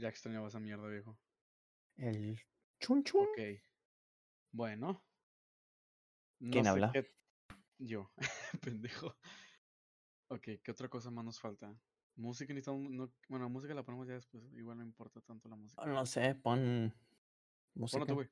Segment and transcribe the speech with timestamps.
[0.00, 1.18] Ya extrañaba esa mierda, viejo.
[1.96, 2.40] El
[2.80, 3.26] chun chun.
[3.28, 3.60] Ok.
[4.52, 5.04] Bueno.
[6.40, 6.90] No ¿Quién sé habla?
[6.92, 7.14] qué-
[7.78, 8.10] Yo,
[8.62, 9.14] pendejo.
[10.28, 11.74] Ok, ¿qué otra cosa más nos falta?
[12.16, 12.90] Música necesitamos.
[12.90, 13.12] No...
[13.28, 14.42] Bueno, música la ponemos ya después.
[14.54, 15.84] Igual no importa tanto la música.
[15.84, 16.94] No sé, pon
[17.74, 17.98] música.
[17.98, 18.28] Ponlo tú, güey.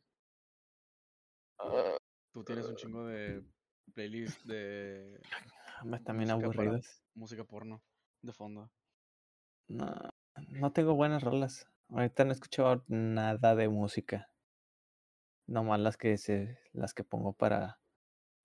[1.58, 1.98] Ah,
[2.32, 3.44] Tú tienes un chingo de
[3.94, 5.20] playlist de
[5.84, 7.02] música para- aburridas.
[7.14, 7.82] música porno
[8.22, 8.70] de fondo.
[9.68, 9.86] No,
[10.48, 11.66] no tengo buenas rolas.
[11.90, 14.30] Ahorita no he escuchado nada de música.
[15.46, 17.80] Nomás las que se, las que pongo para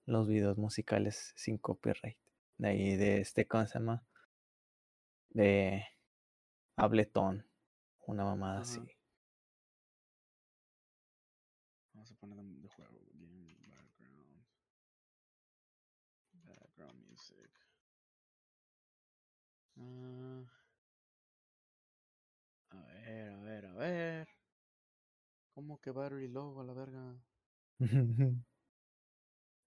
[0.05, 2.17] los videos musicales sin copyright.
[2.57, 4.03] De ahí de este, ¿cómo se llama?
[5.29, 5.85] De
[6.77, 7.45] Ableton.
[8.05, 8.61] Una mamada Ajá.
[8.61, 8.81] así.
[11.93, 12.99] Vamos a poner de, de juego.
[13.13, 14.45] Game background.
[16.33, 17.49] Background music.
[19.77, 20.43] Ah.
[22.71, 24.27] a ver, a ver.
[25.53, 27.15] ¿Cómo que battery low a la verga?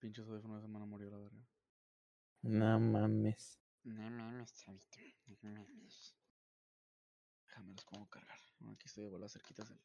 [0.00, 1.46] Pinches audífonos se me van a morir a la verga.
[2.42, 3.60] no mames.
[3.84, 4.98] No mames, chavito.
[5.42, 6.16] No mames.
[7.46, 8.38] Déjame los pongo a cargar.
[8.58, 9.80] Bueno, aquí estoy de bolas cerquitas del,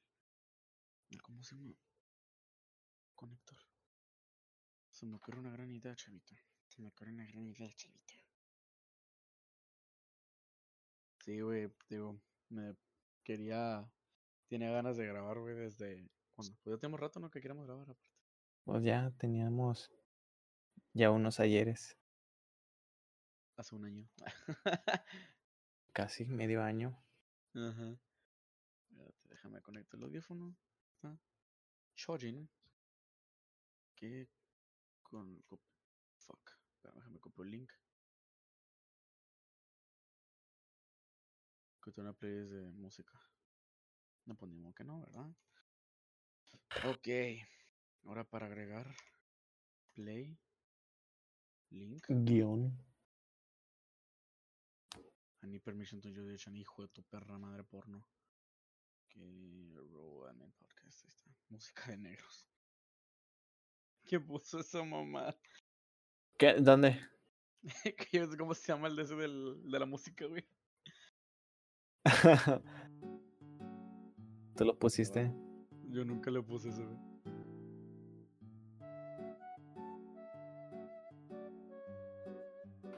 [1.09, 1.22] del.
[1.22, 1.75] ¿Cómo se llama?
[3.16, 3.58] Conector.
[4.89, 6.35] Se me ocurre una gran idea, chavito.
[6.67, 8.13] Se me ocurre una gran idea, chavito.
[11.23, 12.19] Sí, güey, digo,
[12.50, 12.75] me
[13.23, 13.88] quería.
[14.52, 16.11] Tiene ganas de grabar, güey, desde.
[16.35, 17.31] cuando Pues ya tenemos rato, ¿no?
[17.31, 18.11] Que queramos grabar, aparte.
[18.66, 19.89] Pues ya teníamos
[20.91, 21.97] ya unos ayeres.
[23.55, 24.09] Hace un año.
[25.94, 27.02] Casi medio año.
[27.55, 27.97] Ajá.
[28.89, 30.57] Espérate, déjame conectar el audífono.
[30.95, 31.17] Está
[31.95, 32.49] charging.
[33.95, 34.27] Que
[35.02, 35.41] con.
[36.17, 36.52] Fuck.
[36.94, 37.72] Déjame copiar el link.
[41.81, 43.31] Que una playlist de música.
[44.25, 45.30] No ponemos que no, ¿verdad?
[46.86, 47.08] Ok.
[48.05, 48.95] Ahora para agregar.
[49.94, 50.38] Play.
[51.69, 52.06] Link.
[52.07, 52.78] Guión.
[55.44, 58.06] I need permission to use an hijo de tu perra madre porno.
[59.09, 61.03] Que row admin podcast.
[61.06, 61.35] Ahí está.
[61.50, 62.47] Música de negros.
[64.06, 65.35] ¿Qué puso esa mamá?
[66.38, 66.53] ¿Qué?
[66.59, 67.00] ¿Dónde?
[67.97, 70.46] que yo no sé cómo se llama el de ese del, de la música, güey.
[74.56, 75.31] ¿Tú lo pusiste?
[75.89, 76.97] Yo nunca le puse eso, güey.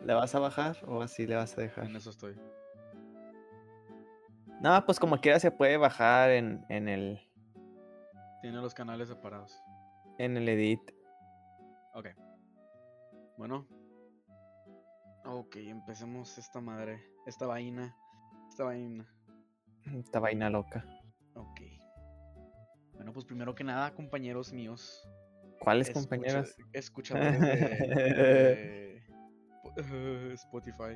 [0.05, 1.85] ¿Le vas a bajar o así le vas a dejar?
[1.85, 2.35] En eso estoy.
[4.61, 7.19] No, pues como quiera se puede bajar en, en el
[8.41, 9.57] Tiene los canales separados.
[10.17, 10.81] en el edit.
[11.93, 12.07] Ok.
[13.37, 13.65] Bueno.
[15.25, 17.01] Ok, empecemos esta madre.
[17.25, 17.95] Esta vaina.
[18.49, 19.07] Esta vaina.
[19.85, 20.85] Esta vaina loca.
[23.03, 25.05] Bueno, pues primero que nada, compañeros míos.
[25.59, 26.55] ¿Cuáles escucha- compañeras?
[26.71, 27.47] Escuchadores de,
[28.15, 29.03] de
[29.61, 29.73] Spo-
[30.35, 30.95] Spotify.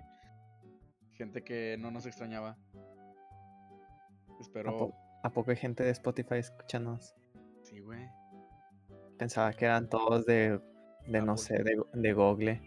[1.15, 2.57] Gente que no nos extrañaba.
[4.29, 4.77] ¿A, Espero.
[4.77, 7.13] po- a poco hay gente de Spotify escuchándonos?
[7.63, 8.07] Sí, güey.
[9.19, 10.61] Pensaba que eran todos de,
[11.07, 11.43] de no Apple.
[11.43, 12.61] sé, de, de Google.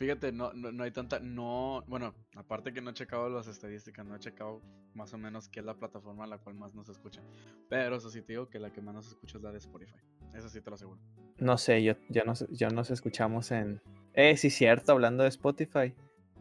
[0.00, 1.20] Fíjate, no, no, no hay tanta.
[1.20, 1.84] No.
[1.86, 4.62] Bueno, aparte que no he checado las estadísticas, no he checado
[4.94, 7.20] más o menos qué es la plataforma a la cual más nos escucha.
[7.68, 9.98] Pero eso sí te digo que la que más nos escucha es la de Spotify.
[10.34, 10.98] Eso sí te lo aseguro.
[11.36, 13.82] No sé, yo, yo, nos, yo nos escuchamos en...
[14.14, 15.94] Eh, sí, cierto, hablando de Spotify.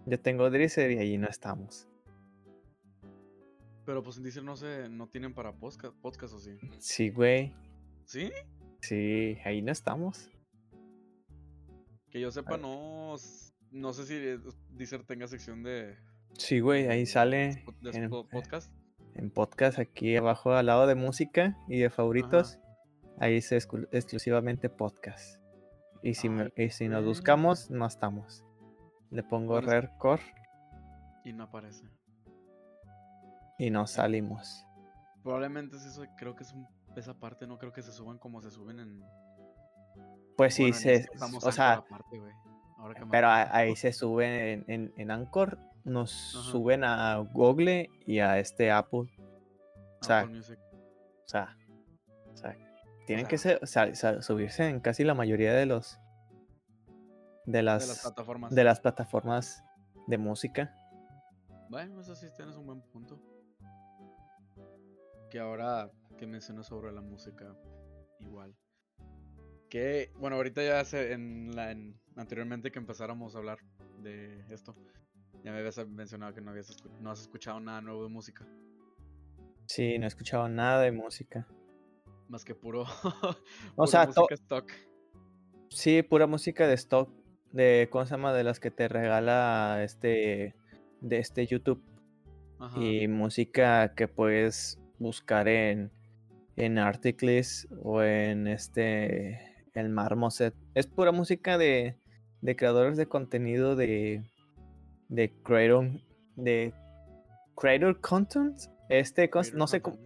[0.06, 1.86] Yo tengo Drizzer y allí no estamos.
[3.86, 6.58] Pero pues en Deezer no se, no tienen para podcast, podcast o sí.
[6.78, 7.54] Sí, güey.
[8.06, 8.32] ¿Sí?
[8.80, 10.30] Sí, ahí no estamos.
[12.10, 13.16] Que yo sepa, no.
[13.72, 14.40] No sé si eh,
[14.72, 15.98] Deezer tenga sección de,
[16.34, 18.74] Sí, güey, ahí sale de en, spo- podcast.
[19.16, 22.60] en podcast aquí abajo al lado de música y de favoritos.
[23.20, 25.40] Ahí es exclu- exclusivamente podcast.
[26.02, 28.46] Y si, me- y si nos buscamos, no estamos.
[29.12, 30.22] Le pongo Rercore
[31.26, 31.84] Y no aparece.
[33.58, 34.66] y no salimos.
[35.24, 36.66] Probablemente es eso, creo que es un,
[36.96, 39.04] esa parte, no creo que se suban como se suben en.
[40.38, 41.84] Pues sí, en se, este o sea.
[42.80, 46.52] Ahora que pero ahí se suben en, en, en Anchor, nos Ajá.
[46.52, 49.02] suben a Google y a este Apple.
[50.02, 50.58] O sea, Apple Music.
[51.26, 51.58] o sea,
[52.34, 52.56] o sea,
[53.06, 56.00] tienen sea- que ser- o sea, subirse en casi la mayoría de los
[57.46, 58.56] de las de las plataformas.
[58.56, 59.64] de las plataformas
[60.08, 60.74] de música.
[61.70, 63.20] Bueno, eso sí tienes un buen punto.
[65.30, 67.56] Que ahora que menciono sobre la música,
[68.20, 68.56] igual.
[69.70, 73.60] Que, bueno, ahorita ya se, en la, en- anteriormente que empezáramos a hablar
[74.02, 74.76] de esto,
[75.44, 78.46] ya me habías mencionado que no, habías escu- no has escuchado nada nuevo de música.
[79.66, 81.48] Sí, no he escuchado nada de música.
[82.28, 82.86] Más que puro.
[83.76, 84.72] O sea, to- música stock.
[85.70, 87.10] sí, pura música de stock,
[87.52, 88.34] de ¿cómo se llama?
[88.34, 90.56] De las que te regala este,
[91.02, 91.82] de este YouTube.
[92.60, 92.80] Ajá.
[92.84, 95.92] Y música que puedes buscar en,
[96.58, 99.40] en Articles o en este,
[99.74, 100.54] el Marmoset.
[100.74, 101.98] Es pura música de,
[102.42, 104.24] de creadores de contenido de,
[105.10, 105.90] de Creator,
[106.36, 106.74] de
[107.56, 108.58] Creator Content.
[108.90, 109.98] Este, Creator no sé cómo.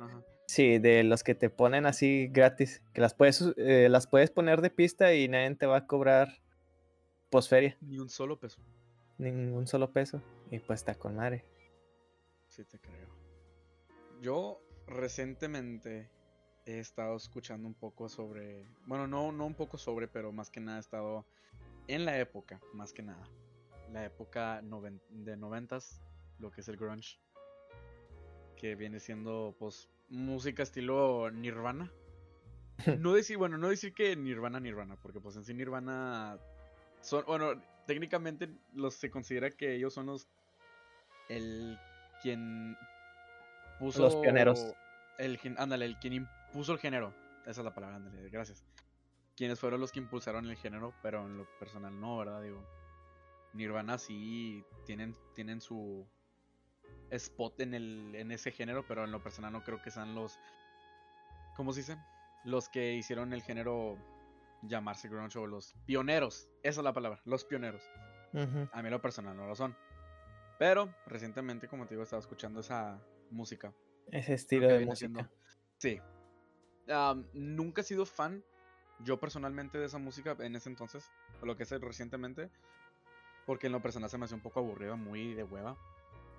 [0.48, 4.62] Sí, de los que te ponen así gratis, que las puedes, eh, las puedes poner
[4.62, 6.30] de pista y nadie te va a cobrar
[7.30, 8.62] posferia, Ni un solo peso.
[9.18, 10.22] ningún solo peso.
[10.52, 11.44] Y pues está con madre.
[12.50, 13.08] Sí, te creo.
[14.22, 16.10] Yo recientemente
[16.66, 18.64] he estado escuchando un poco sobre.
[18.86, 21.26] Bueno, no, no un poco sobre, pero más que nada he estado
[21.88, 23.28] en la época, más que nada.
[23.92, 26.02] La época noven- de noventas,
[26.40, 27.20] lo que es el grunge.
[28.58, 31.92] Que viene siendo, pues, música estilo Nirvana.
[33.00, 36.40] No decir, bueno, no decir que Nirvana, Nirvana, porque pues en sí Nirvana
[37.02, 37.54] son, bueno,
[37.86, 40.28] técnicamente los se considera que ellos son los
[41.30, 41.78] el
[42.22, 42.76] quien
[43.80, 44.74] puso pioneros.
[45.20, 47.14] el gen- ándale, el quien impuso el género.
[47.46, 48.64] Esa es la palabra, ándale, gracias.
[49.36, 52.42] Quienes fueron los que impulsaron el género, pero en lo personal no, ¿verdad?
[52.42, 52.64] Digo,
[53.54, 56.08] Nirvana sí tienen tienen su
[57.10, 60.38] spot en el en ese género, pero en lo personal no creo que sean los
[61.56, 61.98] ¿cómo se dice?
[62.46, 63.98] Los que hicieron el género
[64.64, 66.48] llamarse grunge o los pioneros.
[66.64, 67.82] Esa es la palabra, los pioneros.
[68.34, 69.76] A mí en lo personal no lo son.
[70.58, 73.00] Pero recientemente, como te digo, estaba escuchando esa
[73.30, 73.74] música.
[74.12, 74.96] Ese Lo estilo de música.
[74.96, 75.30] siendo-
[75.78, 76.00] Sí.
[77.34, 78.44] Nunca he sido fan,
[79.04, 81.10] yo personalmente, de esa música en ese entonces,
[81.42, 82.50] o lo que sé recientemente,
[83.46, 85.78] porque en lo personal se me hace un poco aburrido, muy de hueva.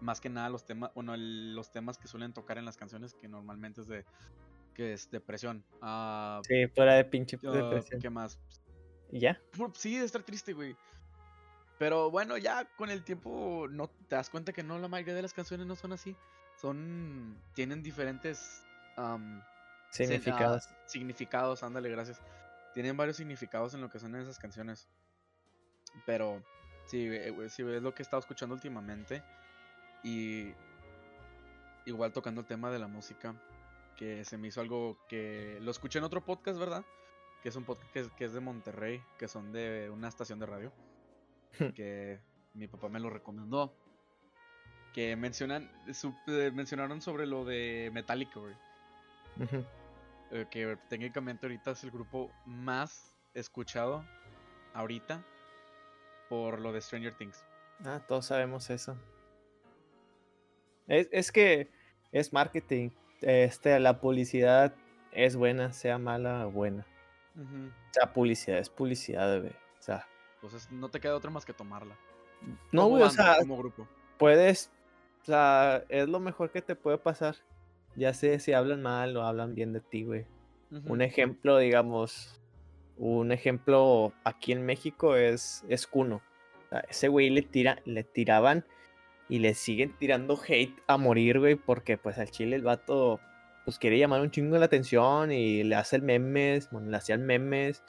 [0.01, 3.15] Más que nada los temas, bueno, el- los temas que suelen tocar en las canciones,
[3.15, 4.05] que normalmente es de,
[4.75, 5.65] que es depresión.
[5.81, 8.01] Ah, Sí, fuera de pinche depresión.
[8.01, 8.39] ¿Qué más?
[9.11, 9.41] Ya.
[9.75, 10.77] Sí, de estar triste, güey.
[11.79, 15.23] Pero bueno, ya con el tiempo no te das cuenta que no, la mayoría de
[15.23, 16.17] las canciones no son así.
[16.57, 17.37] Son.
[17.55, 18.65] tienen diferentes
[18.97, 19.43] sen-
[19.91, 20.69] Significados.
[20.87, 22.21] significados, ándale, gracias.
[22.75, 24.89] Tienen varios significados en lo que son esas canciones.
[26.07, 26.43] Pero
[26.87, 29.23] sí, eh, güey, sí, es lo que he estado escuchando últimamente.
[30.03, 30.53] Y
[31.87, 33.35] igual tocando el tema de la música.
[33.97, 36.85] Que se me hizo algo que lo escuché en otro podcast, ¿verdad?
[37.43, 40.41] Que es un podcast que es, que es de Monterrey, que son de una estación
[40.41, 40.73] de radio.
[41.77, 42.21] que
[42.55, 43.73] mi papá me lo recomendó.
[44.93, 48.55] Que mencionan, su- eh, mencionaron sobre lo de Metallica, güey.
[50.31, 54.05] Eh, que técnicamente ahorita es el grupo más escuchado
[54.73, 55.25] ahorita
[56.29, 57.45] por lo de Stranger Things.
[57.85, 58.97] Ah, todos sabemos eso.
[60.87, 61.71] Es, es que
[62.13, 62.91] es marketing.
[63.21, 64.75] Este, la publicidad
[65.13, 66.87] es buena, sea mala o buena.
[67.37, 69.57] O sea, publicidad es publicidad, bebé.
[69.79, 70.07] O sea,
[70.37, 71.97] Entonces no te queda otra más que tomarla.
[72.71, 73.89] no, güey, o sea, como grupo.
[74.19, 74.71] puedes,
[75.23, 77.37] o sea, es lo mejor que te puede pasar.
[77.97, 80.27] Ya sé si hablan mal o hablan bien de ti, güey.
[80.87, 82.41] Un ejemplo, digamos,
[82.97, 86.17] un ejemplo aquí en México es, es Kuno.
[86.17, 88.65] O sea, ese güey le, tira, le tiraban
[89.29, 93.21] y le siguen tirando hate a morir, güey, porque pues al chile el vato
[93.65, 97.83] pues quiere llamar un chingo la atención y le hacen memes, bueno, le hacían memes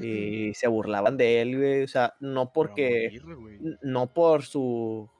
[0.00, 1.82] y se burlaban de él, güey.
[1.82, 5.10] O sea, no porque, morir, no por su,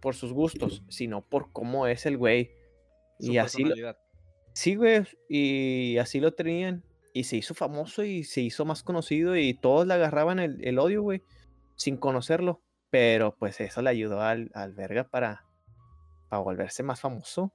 [0.00, 2.50] por sus gustos, sino por cómo es el güey.
[3.18, 3.98] Su Y así, lo- personalidad.
[4.52, 6.82] Sí, güey, y así lo tenían.
[7.12, 10.78] Y se hizo famoso y se hizo más conocido y todos le agarraban el, el
[10.78, 11.22] odio, güey,
[11.74, 12.62] sin conocerlo.
[12.90, 15.44] Pero pues eso le ayudó al, al verga para,
[16.28, 17.52] para volverse más famoso.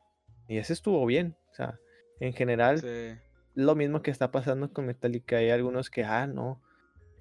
[0.48, 1.38] Y ese estuvo bien.
[1.51, 1.80] O sea,
[2.20, 3.20] en general, Sí.
[3.56, 5.38] lo mismo que está pasando con Metallica.
[5.38, 6.62] Hay algunos que, ah, no.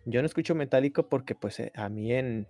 [0.06, 2.48] Yo no escucho Metallica porque pues eh, a mí en,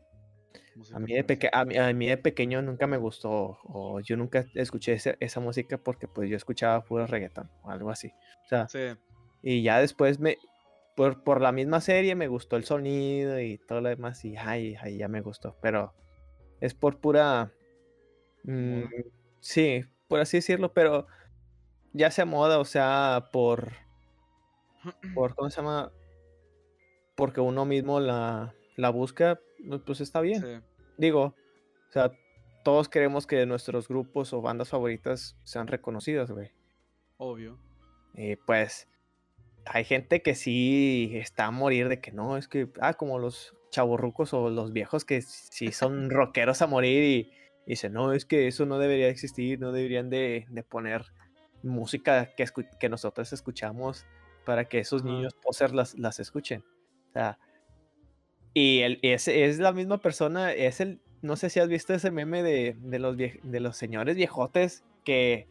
[0.94, 4.16] a mí, de peque- a, mí, a mí de pequeño nunca me gustó, o yo
[4.16, 8.08] nunca escuché ese- esa música porque pues yo escuchaba puro reggaetón o algo así.
[8.44, 8.96] O sea, Sí.
[9.42, 10.38] y ya después me,
[10.96, 14.76] por, por la misma serie me gustó el sonido y todo lo demás y ay,
[14.80, 15.94] ay, ya me gustó, pero
[16.60, 17.52] es por pura,
[18.44, 18.84] mm,
[19.40, 21.06] sí, por así decirlo, pero
[21.92, 23.72] ya sea moda, o sea, por,
[25.14, 25.92] por, ¿cómo se llama?
[27.14, 29.38] Porque uno mismo la, la busca,
[29.84, 30.82] pues está bien Sí.
[30.98, 31.34] digo,
[31.88, 32.12] o sea,
[32.64, 36.50] todos queremos que nuestros grupos o bandas favoritas sean reconocidas, güey.
[37.16, 37.58] Obvio.
[38.14, 38.88] Y pues
[39.66, 43.54] hay gente que sí está a morir de que no, es que, ah, como los
[43.70, 47.32] chavorrucos o los viejos que sí son rockeros a morir y,
[47.66, 51.06] y dicen, no, es que eso no debería existir, no deberían de, de poner
[51.62, 52.46] música que,
[52.78, 54.06] que nosotros escuchamos
[54.44, 56.64] para que esos niños posers las, las escuchen.
[57.10, 57.38] O sea,
[58.54, 62.10] y el, es, es la misma persona, es el, no sé si has visto ese
[62.10, 65.46] meme de, de los, de los señores viejotes que,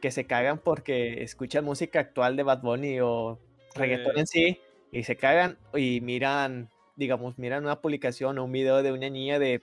[0.00, 3.38] que se cagan porque escuchan música actual de Bad Bunny o
[3.74, 8.82] reggaetón en sí y se cagan y miran, digamos, miran una publicación o un video
[8.82, 9.62] de una niña de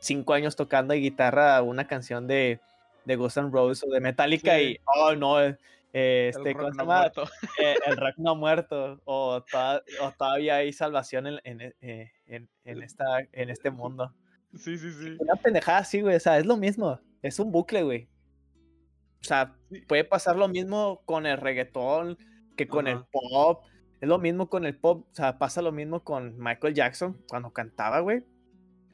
[0.00, 2.60] 5 años tocando guitarra una canción de,
[3.04, 5.56] de Guns N' Roses o de Metallica y, oh no, eh,
[5.92, 7.24] este, el rock no muerto.
[7.58, 12.82] Eh, el rock no muerto o, o, todavía hay salvación en, en, eh, en, en,
[12.82, 14.14] esta, en este mundo.
[14.54, 15.16] Sí, sí, sí.
[15.18, 18.08] Una pendejada sí, güey, o sea, es lo mismo, es un bucle, güey.
[19.20, 19.56] O sea,
[19.88, 22.16] puede pasar lo mismo con el reggaetón
[22.56, 23.64] que con el pop.
[24.00, 27.52] Es lo mismo con el pop, o sea, pasa lo mismo con Michael Jackson cuando
[27.52, 28.24] cantaba, güey.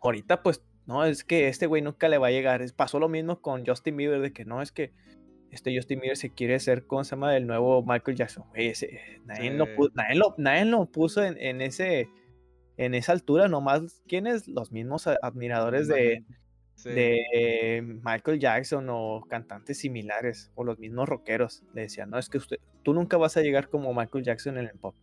[0.01, 2.63] Ahorita, pues, no, es que este güey nunca le va a llegar.
[2.75, 4.93] Pasó lo mismo con Justin Bieber, de que no, es que
[5.55, 7.37] este Justin Bieber se quiere ser, ¿cómo se llama?
[7.37, 8.45] El nuevo Michael Jackson.
[8.55, 9.67] ese, nadie, lo,
[10.37, 12.09] nadie, lo, puso en, ese,
[12.77, 14.49] en esa altura, nomás, ¿quiénes?
[14.49, 16.25] Los mismos admiradores de,
[16.85, 21.63] de Michael Jackson o cantantes similares o los mismos rockeros.
[21.73, 24.67] Le decían, no, es que usted, tú nunca vas a llegar como Michael Jackson en
[24.67, 24.95] el pop.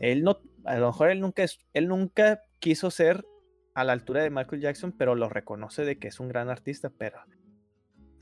[0.00, 3.24] Él no, a lo mejor él nunca, él nunca quiso ser
[3.74, 6.90] a la altura de Michael Jackson, pero lo reconoce de que es un gran artista,
[6.90, 7.18] pero...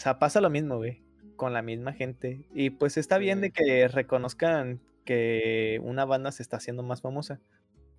[0.03, 1.01] O sea, pasa lo mismo, güey,
[1.37, 2.45] con la misma gente.
[2.53, 7.39] Y pues está bien de que reconozcan que una banda se está haciendo más famosa.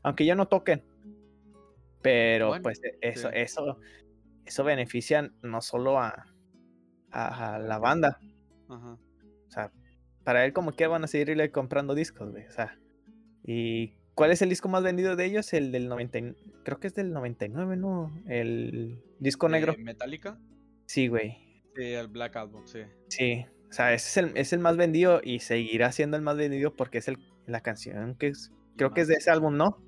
[0.01, 0.83] Aunque ya no toquen.
[2.01, 3.79] Pero pues eso, eso,
[4.43, 6.25] eso beneficia no solo a,
[7.09, 8.19] a, la banda.
[8.67, 8.97] O
[9.47, 9.71] sea,
[10.25, 12.45] para él como que van a seguirle comprando discos, güey.
[12.47, 12.77] O sea,
[13.45, 15.53] ¿y cuál es el disco más vendido de ellos?
[15.53, 16.19] El del 90,
[16.65, 18.11] creo que es del 99, ¿no?
[18.27, 19.73] El disco negro.
[19.77, 20.37] ¿Metallica?
[20.85, 21.42] Sí, güey.
[21.75, 22.81] Sí, el Black Album, sí.
[23.07, 26.37] Sí, o sea, ese es el, es el más vendido y seguirá siendo el más
[26.37, 29.83] vendido porque es el, la canción que es, creo que es de ese álbum, ¿no?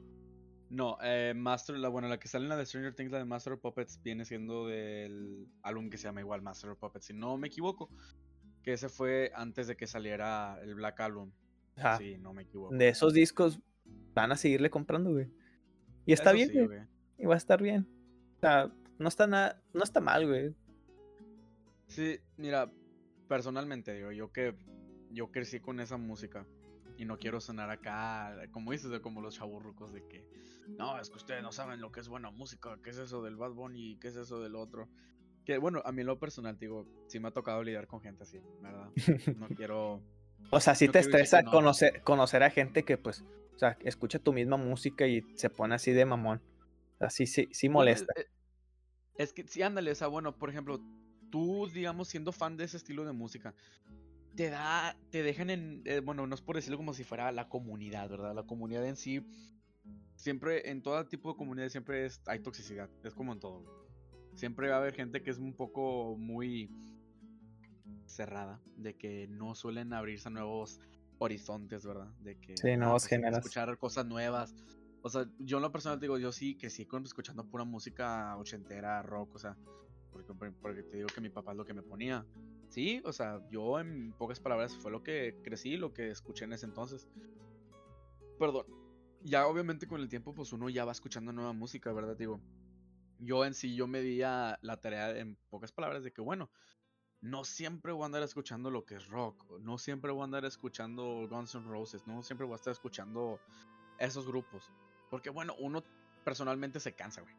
[0.69, 3.25] No, eh, Master, la, bueno, la que sale en la de Stranger Things, la de
[3.25, 7.13] Master of Puppets, viene siendo del álbum que se llama igual Master of Puppets, si
[7.13, 7.89] no me equivoco.
[8.63, 11.31] Que ese fue antes de que saliera el Black Album.
[11.99, 12.75] Sí, no me equivoco.
[12.75, 13.59] De esos discos
[14.15, 15.29] van a seguirle comprando, güey.
[16.05, 16.81] Y está bien, güey.
[17.19, 17.87] Y va a estar bien.
[18.37, 20.55] O sea, no está nada, no está mal, güey.
[21.87, 22.71] Sí, mira,
[23.27, 24.55] personalmente digo, yo que
[25.11, 26.45] yo crecí con esa música
[26.97, 30.25] y no quiero sonar acá, como dices, de como los chaburrucos de que,
[30.77, 33.35] no, es que ustedes no saben lo que es buena música, qué es eso del
[33.35, 34.89] Bad Bunny, qué es eso del otro.
[35.45, 38.23] Que bueno, a mí en lo personal, digo, sí me ha tocado lidiar con gente
[38.23, 38.89] así, ¿verdad?
[39.37, 40.01] No quiero...
[40.49, 43.23] o sea, sí te estresa conocer, conocer a gente que pues,
[43.53, 46.41] o sea, escucha tu misma música y se pone así de mamón.
[46.99, 48.13] Así sí, sí molesta.
[48.15, 48.27] Es,
[49.15, 50.79] es que sí, ándale, o sea, bueno, por ejemplo,
[51.35, 53.53] tú, digamos, siendo fan de ese estilo de música,
[54.37, 57.49] te da, te dejan en, eh, bueno, no es por decirlo como si fuera la
[57.49, 58.33] comunidad, ¿verdad?
[58.33, 59.21] La comunidad en sí,
[60.15, 63.65] siempre, en todo tipo de comunidades siempre es, hay toxicidad, es como en todo.
[64.33, 66.71] Siempre va a haber gente que es un poco muy
[68.05, 70.79] cerrada, de que no suelen abrirse a nuevos
[71.17, 72.13] horizontes, ¿verdad?
[72.21, 74.55] De que sí, nuevos ah, pues, escuchar cosas nuevas.
[75.01, 79.01] O sea, yo en lo personal digo, yo sí que sí escuchando pura música ochentera,
[79.01, 79.57] rock, o sea,
[80.61, 82.25] porque, te digo que mi papá es lo que me ponía.
[82.69, 86.53] Sí, o sea, yo en pocas palabras fue lo que crecí, lo que escuché en
[86.53, 87.07] ese entonces.
[88.39, 88.65] Perdón.
[89.21, 92.15] Ya obviamente con el tiempo pues uno ya va escuchando nueva música, ¿verdad?
[92.15, 92.39] Digo,
[93.19, 96.51] yo en sí yo me di la tarea en pocas palabras de que bueno,
[97.21, 100.45] no siempre voy a andar escuchando lo que es rock, no siempre voy a andar
[100.45, 103.39] escuchando Guns N' Roses, no siempre voy a estar escuchando
[103.97, 104.71] esos grupos.
[105.09, 105.83] Porque bueno, uno
[106.23, 107.33] personalmente se cansa, güey.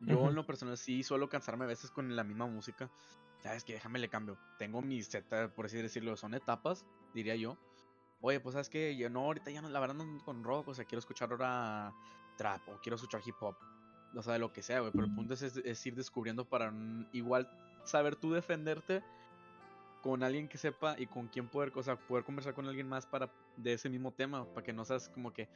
[0.00, 2.90] Yo en lo personal sí suelo cansarme a veces con la misma música.
[3.40, 4.38] ¿Sabes que Déjame le cambio.
[4.58, 7.56] Tengo mis Z, por así decirlo, son etapas, diría yo.
[8.20, 10.74] Oye, pues sabes que yo no, ahorita ya no, la verdad no con rock, o
[10.74, 11.94] sea, quiero escuchar ahora
[12.36, 13.56] trap o quiero escuchar hip hop.
[14.14, 14.90] O sea, de lo que sea, güey.
[14.92, 16.72] Pero el punto es, ir descubriendo para
[17.12, 17.48] igual
[17.84, 19.02] saber tú defenderte
[20.02, 23.06] con alguien que sepa y con quien poder, o sea, poder conversar con alguien más
[23.06, 25.48] para de ese mismo tema, para que no seas como que,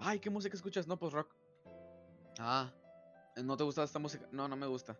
[0.00, 0.86] ay, ¿qué música escuchas?
[0.86, 1.34] No, pues rock.
[2.38, 2.70] Ah,
[3.36, 4.26] ¿no te gusta esta música?
[4.32, 4.98] No, no me gusta.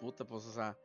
[0.00, 0.76] Puta, pues, o sea,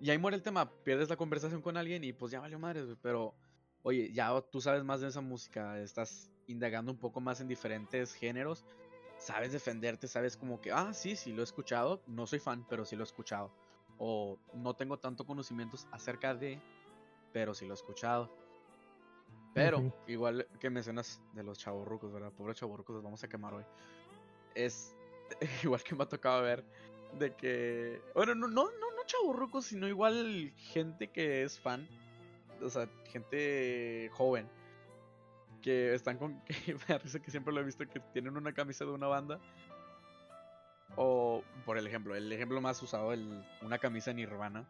[0.00, 2.86] y ahí muere el tema, pierdes la conversación con alguien y pues ya valió madres,
[3.02, 3.34] pero
[3.82, 8.12] oye, ya tú sabes más de esa música, estás indagando un poco más en diferentes
[8.14, 8.64] géneros,
[9.18, 12.84] sabes defenderte, sabes como que, ah, sí, sí, lo he escuchado, no soy fan, pero
[12.84, 13.50] sí lo he escuchado.
[13.98, 16.60] O no tengo tanto conocimientos acerca de,
[17.32, 18.30] pero sí lo he escuchado.
[19.54, 22.30] Pero, igual que mencionas de los chavorrucos, ¿verdad?
[22.32, 23.64] Pobres chavorrucos, los vamos a quemar hoy.
[24.54, 24.95] Es
[25.62, 26.64] igual que me ha tocado ver
[27.18, 31.88] de que, bueno, no, no, no, no chaburrucos, sino igual gente que es fan.
[32.62, 34.48] O sea, gente joven.
[35.62, 36.42] Que están con.
[36.64, 39.40] Que me da que siempre lo he visto que tienen una camisa de una banda.
[40.96, 44.66] O, por el ejemplo, el ejemplo más usado, el, una camisa Nirvana.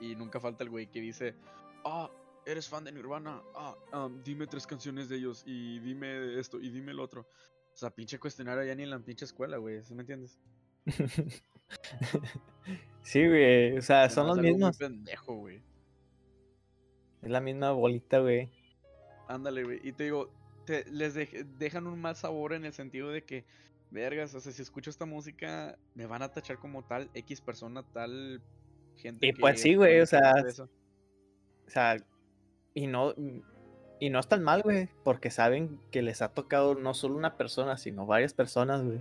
[0.00, 1.34] Y nunca falta el güey que dice:
[1.84, 2.10] Ah,
[2.46, 3.42] eres fan de Nirvana.
[3.54, 5.42] Ah, dime tres canciones de ellos.
[5.46, 6.60] Y dime esto.
[6.60, 7.26] Y dime lo otro.
[7.72, 9.82] O sea, pinche cuestionario ya ni en la pinche escuela, güey.
[9.82, 10.38] ¿Sí me entiendes?
[13.02, 13.76] sí, güey.
[13.78, 14.76] O sea, Se son los mismos.
[14.78, 15.62] pendejo, güey.
[17.22, 18.50] Es la misma bolita, güey.
[19.28, 19.80] Ándale, güey.
[19.82, 20.30] Y te digo,
[20.66, 23.44] te, les dej- dejan un mal sabor en el sentido de que,
[23.90, 27.82] vergas, o sea, si escucho esta música, me van a tachar como tal X persona,
[27.92, 28.42] tal
[28.96, 29.26] gente.
[29.26, 30.34] Y que pues sí, güey, o sea.
[31.66, 31.96] O sea,
[32.74, 33.14] y no,
[34.02, 37.76] y no están mal, güey, porque saben que les ha tocado no solo una persona,
[37.76, 39.00] sino varias personas, güey,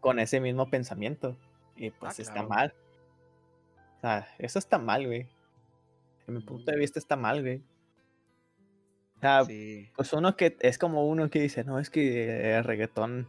[0.00, 1.38] con ese mismo pensamiento.
[1.74, 2.48] Y pues Ah, está claro.
[2.50, 2.74] mal.
[3.96, 5.26] O sea, eso está mal, güey.
[6.28, 7.62] En mi punto de vista está mal, güey.
[9.16, 9.88] O sea, Sí.
[9.96, 13.26] pues uno que es como uno que dice, no, es que el reggaetón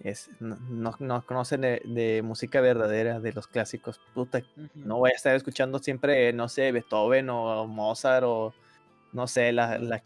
[0.00, 4.00] es, no, no, no conoce de, de música verdadera, de los clásicos.
[4.12, 4.68] Puta, Ujú.
[4.74, 8.52] no voy a estar escuchando siempre, no sé, Beethoven o Mozart o,
[9.12, 10.02] no sé, la, la,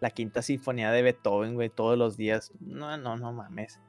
[0.00, 2.52] la quinta sinfonía de Beethoven, güey, todos los días.
[2.60, 3.80] No, no, no mames.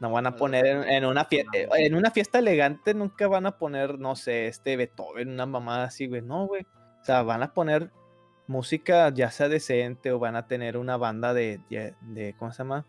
[0.00, 1.74] No van a poner en, una fiesta, no.
[1.74, 6.06] en una fiesta elegante nunca van a poner, no sé, este Beethoven, una mamada así,
[6.06, 6.22] güey.
[6.22, 6.62] No, güey.
[7.00, 7.90] O sea, van a poner
[8.46, 12.58] música ya sea decente o van a tener una banda de, de, de- ¿cómo se
[12.58, 12.86] llama?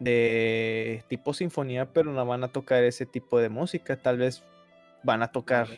[0.00, 3.96] De tipo sinfonía, pero no van a tocar ese tipo de música.
[3.96, 4.42] Tal vez
[5.04, 5.68] van a tocar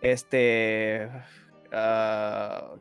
[0.00, 1.10] este
[1.72, 2.74] ah,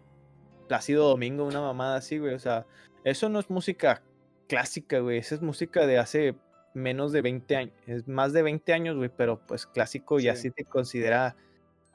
[0.73, 2.33] Plácido Domingo, una mamada así, güey.
[2.33, 2.65] O sea,
[3.03, 4.01] eso no es música
[4.47, 5.19] clásica, güey.
[5.19, 6.35] Esa es música de hace
[6.73, 7.75] menos de 20 años.
[7.85, 10.41] Es más de 20 años, güey, pero pues clásico ya Sí.
[10.49, 11.35] sí te considera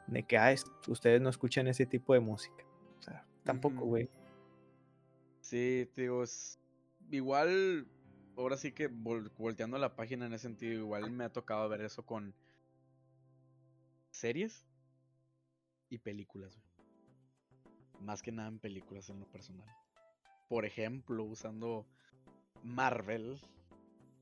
[0.07, 2.65] de que ah, es- ustedes no escuchan ese tipo de música.
[3.01, 4.09] O sea, tampoco, güey.
[5.41, 6.61] Sí, te digo, es
[7.11, 7.89] igual,
[8.37, 11.81] ahora sí que vol- volteando la página en ese sentido, igual me ha tocado ver
[11.81, 12.33] eso con
[14.13, 14.65] series
[15.89, 16.68] y películas, güey.
[18.01, 19.67] Más que nada en películas en lo personal.
[20.49, 21.87] Por ejemplo, usando
[22.63, 23.39] Marvel,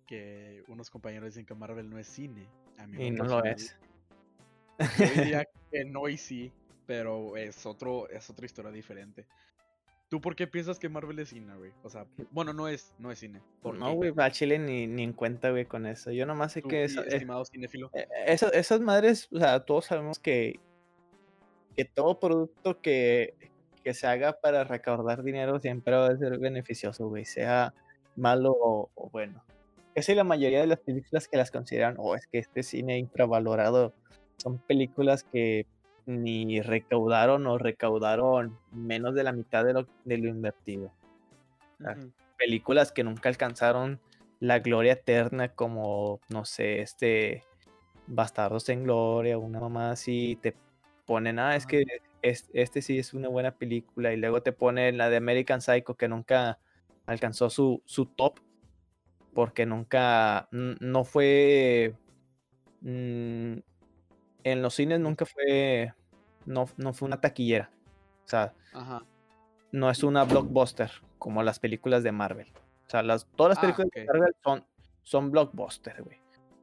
[0.07, 2.49] que unos compañeros dicen que Marvel no es cine.
[2.79, 3.77] A mí en Y no lo es.
[4.99, 6.53] Yo diría que no y sí,
[6.87, 9.27] pero es otro, es otra historia diferente.
[10.09, 11.73] ¿Tú por qué piensas que Marvel es cine, güey?
[11.83, 13.41] O sea, bueno, no es, no es cine.
[13.61, 16.13] ¿Por No, güey, a Chile ni, ni en cuenta, güey, con eso.
[16.13, 17.91] Yo nomás sé que eso, es- estimado cinéfilo.
[17.93, 20.61] Eh, Esas, esas madres, o sea, todos sabemos que,
[21.75, 23.35] que todo producto que,
[23.87, 27.73] que se haga para recaudar dinero siempre va a ser beneficioso, güey, sea
[28.17, 29.45] malo o, o bueno.
[29.95, 33.95] Casi la mayoría de las películas que las consideran, o es que este cine infravalorado,
[34.39, 35.67] son películas que
[36.05, 40.91] ni recaudaron o recaudaron menos de la mitad de lo, de lo invertido.
[42.39, 44.01] Películas que nunca alcanzaron
[44.41, 47.45] la gloria eterna como, no sé, este
[48.09, 50.57] Bastardos en Gloria, una mamá así, te
[51.05, 51.85] ponen, ah, es que
[52.23, 55.95] es- este sí es una buena película, y luego te ponen la de American Psycho
[55.97, 56.59] que nunca
[57.07, 58.41] alcanzó su, su top,
[59.35, 61.95] porque nunca, no fue,
[62.81, 63.59] mm,
[64.45, 65.93] en los cines nunca fue,
[66.47, 67.71] no, no fue una taquillera,
[68.25, 69.05] o sea, Ajá.
[69.73, 72.53] no es una blockbuster como las películas de Marvel.
[72.87, 74.05] O sea, las, todas las Ah, películas de.
[74.07, 74.65] Marvel son,
[75.03, 76.21] son blockbuster, güey.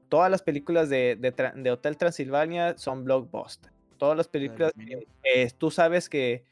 [0.08, 3.73] Todas las películas de, de, de Hotel Transilvania son blockbuster.
[4.04, 4.74] Todas las películas
[5.24, 6.44] eh, tú sabes que,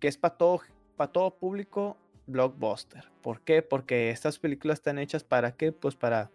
[0.00, 0.62] que es para todo,
[0.96, 3.04] pa' todo público, blockbuster.
[3.20, 3.60] ¿Por qué?
[3.60, 5.72] Porque estas películas están hechas para qué?
[5.72, 6.30] Pues para,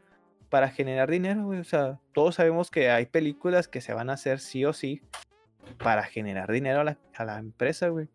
[0.51, 1.59] para generar dinero, güey.
[1.59, 5.01] O sea, todos sabemos que hay películas que se van a hacer sí o sí
[5.79, 8.07] para generar dinero a la, a la empresa, güey.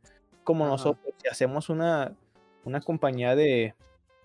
[0.45, 0.75] Como Ajá.
[0.75, 2.15] nosotros, si hacemos una,
[2.63, 3.75] una compañía de,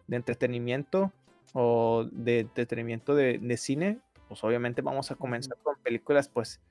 [0.06, 1.12] de entretenimiento
[1.54, 6.62] o de entretenimiento de, de cine, pues obviamente vamos a comenzar con películas, pues,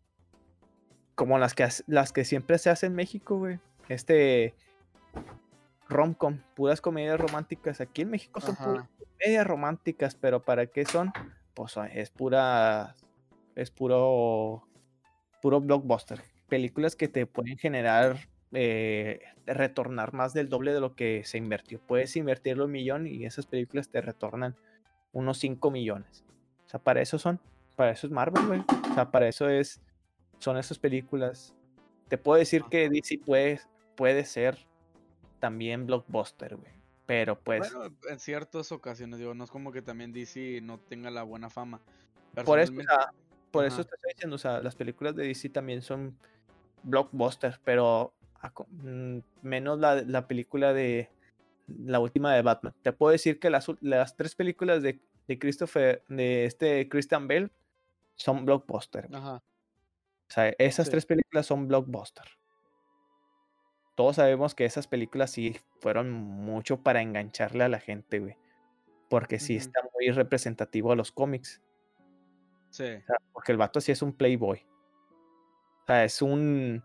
[1.15, 3.59] como las que, las que siempre se hacen en México, güey.
[3.89, 4.55] Este
[5.89, 7.81] romcom, puras comedias románticas.
[7.81, 11.13] Aquí en México son puras comedias románticas, pero ¿para qué son?
[11.55, 12.97] Pues es pura,
[13.55, 14.67] es puro,
[15.41, 16.23] puro blockbuster.
[16.49, 18.17] Películas que te pueden generar,
[18.53, 21.81] eh, retornar más del doble de lo que se invirtió.
[21.81, 24.57] Puedes invertirlo un millón y esas películas te retornan
[25.13, 26.25] unos 5 millones.
[26.67, 27.39] O sea, para eso son,
[27.77, 28.65] para eso es Marvel, güey.
[28.91, 29.81] O sea, para eso es,
[30.43, 31.55] son esas películas.
[32.09, 33.61] Te puedo decir que DC puede,
[33.95, 34.59] puede ser
[35.39, 36.73] también blockbuster, güey.
[37.07, 41.11] Pero pues, Bueno, en ciertas ocasiones, digo, no es como que también DC no tenga
[41.11, 41.81] la buena fama.
[42.45, 43.13] por eso, o sea,
[43.53, 46.17] por eso te estoy diciendo, o sea, las películas de DC también son
[46.83, 51.09] blockbusters, pero a mm, menos la, la película de
[51.69, 52.75] la última de Batman.
[52.83, 57.51] Te puedo decir que las, las tres películas de, de Christopher, de este Christian Bale,
[58.17, 59.13] son blockbusters.
[59.13, 59.43] Ajá.
[60.33, 60.93] O sea, esas Sí.
[60.93, 62.25] tres películas son blockbuster.
[63.95, 68.39] Todos sabemos que esas películas sí fueron mucho para engancharle a la gente, güey.
[69.11, 71.61] Porque sí está muy representativo a los cómics.
[72.71, 72.85] Sí.
[72.85, 74.67] O sea, porque el vato sí es un playboy.
[75.83, 76.83] O sea, es un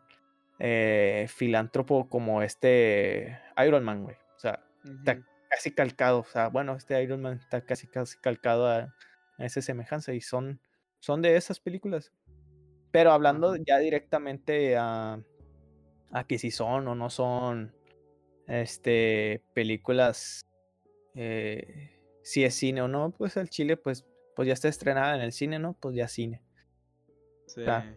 [0.60, 4.18] eh, filántropo como este Iron Man, güey.
[4.36, 6.20] O sea, está casi calcado.
[6.20, 8.94] O sea, bueno, este Iron Man está casi, casi calcado a,
[9.38, 10.12] a esa semejanza.
[10.12, 10.60] Y son,
[11.00, 12.12] son de esas películas.
[12.92, 15.20] Pero hablando ya directamente a,
[16.12, 17.74] a que si son o no son
[18.48, 20.48] este películas
[21.20, 25.22] eh, si es cine o no, pues el Chile pues, pues ya está estrenada en
[25.22, 25.74] el cine, ¿no?
[25.74, 26.44] Pues ya cine.
[27.48, 27.64] Sí.
[27.64, 27.96] sea,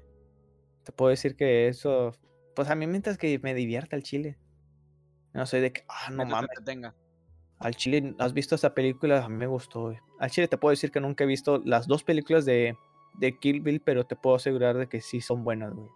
[0.85, 2.13] Te puedo decir que eso,
[2.55, 4.39] pues a mí mientras que me divierta el Chile.
[5.35, 6.95] No soy de que, ah, no te mames, entretenga.
[7.59, 9.25] al Chile, ¿has visto esta película?
[9.25, 9.95] A mí me gustó.
[10.19, 12.77] Al Chile te puedo decir que nunca he visto las dos películas de,
[13.15, 15.89] de Kill Bill, pero te puedo asegurar de que sí son buenas, güey.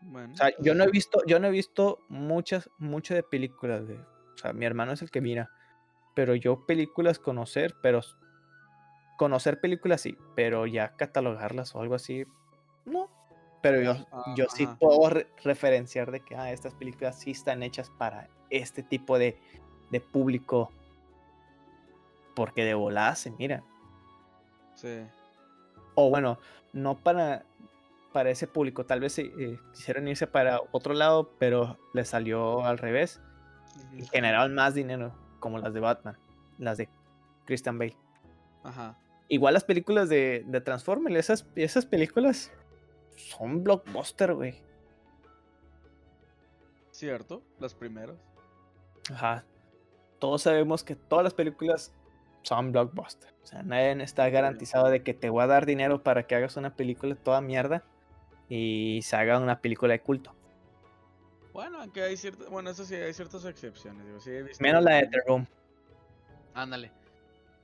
[0.00, 0.32] Bueno.
[0.34, 3.84] O sea, yo pues, no he visto, yo no he visto muchas, mucho de películas,
[3.86, 3.98] güey.
[3.98, 5.50] O sea, mi hermano es el que mira.
[6.14, 8.00] Pero yo películas conocer, pero
[9.16, 12.24] conocer películas sí, pero ya catalogarlas o algo así,
[12.84, 13.08] no.
[13.62, 17.62] Pero yo, Ah, yo sí puedo re- referenciar de que ah, estas películas sí están
[17.62, 19.38] hechas para este tipo de,
[19.90, 20.70] de público.
[22.36, 23.62] Porque de volada se mira.
[24.74, 25.06] Sí.
[25.94, 26.38] O bueno,
[26.72, 27.44] no para,
[28.12, 28.84] para ese público.
[28.86, 33.20] Tal vez eh, quisieron irse para otro lado, pero les salió al revés.
[33.96, 36.16] y generaron más dinero, como las de Batman,
[36.58, 36.88] las de
[37.44, 37.96] Christian Bale.
[38.62, 38.96] Ajá.
[39.28, 42.52] Igual las películas de, de Transformers, esas, esas películas
[43.16, 44.62] son blockbuster, güey.
[46.90, 47.42] Cierto.
[47.58, 48.16] Las primeras.
[49.10, 49.44] Ajá.
[50.18, 51.92] Todos sabemos que todas las películas
[52.44, 53.34] son blockbuster.
[53.42, 56.56] O sea, nadie está garantizado de que te voy a dar dinero para que hagas
[56.56, 57.82] una película toda mierda
[58.48, 60.34] y se haga una película de culto.
[61.52, 62.48] Bueno, aunque hay ciertas.
[62.48, 64.06] Bueno, eso sí, hay ciertas excepciones.
[64.06, 64.62] Digo, sí he visto.
[64.62, 65.46] Menos la de The Room.
[66.54, 66.90] Ándale.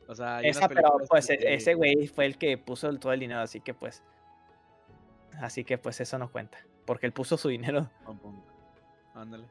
[0.09, 3.21] O sea, Esa, pero pues que- e- ese güey fue el que puso todo el
[3.21, 4.03] dinero, así que pues.
[5.41, 6.59] Así que pues eso no cuenta.
[6.85, 7.89] Porque él puso su dinero.
[9.15, 9.45] Ándale.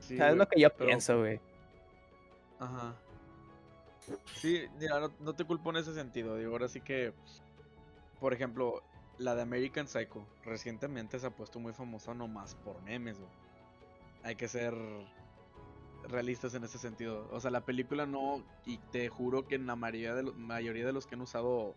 [0.00, 1.40] Sí, ¿Sabes lo que yo pero- pienso, güey?
[2.58, 2.94] Ajá.
[4.36, 6.36] Sí, mira, no, no te culpo en ese sentido.
[6.36, 7.12] Digo, ahora sí que.
[8.20, 8.82] Por ejemplo,
[9.18, 10.26] la de American Psycho.
[10.44, 13.30] Recientemente se ha puesto muy famosa nomás por memes, güey.
[14.22, 14.74] Hay que ser
[16.08, 17.28] realistas en ese sentido.
[17.32, 18.44] O sea, la película no.
[18.64, 21.74] Y te juro que en la mayoría de, lo- mayoría de los que han usado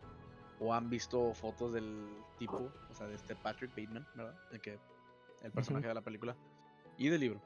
[0.59, 4.35] o han visto fotos del tipo, o sea, de este Patrick Bateman, ¿verdad?
[4.51, 4.77] De que
[5.41, 6.35] el personaje de la película
[6.97, 7.41] y del libro.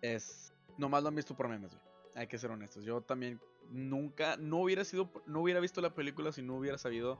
[0.00, 0.52] Es.
[0.78, 1.82] Nomás lo han visto por memes, güey.
[2.14, 2.84] Hay que ser honestos.
[2.84, 4.36] Yo también nunca.
[4.36, 5.10] No hubiera sido.
[5.26, 7.18] No hubiera visto la película si no hubiera sabido.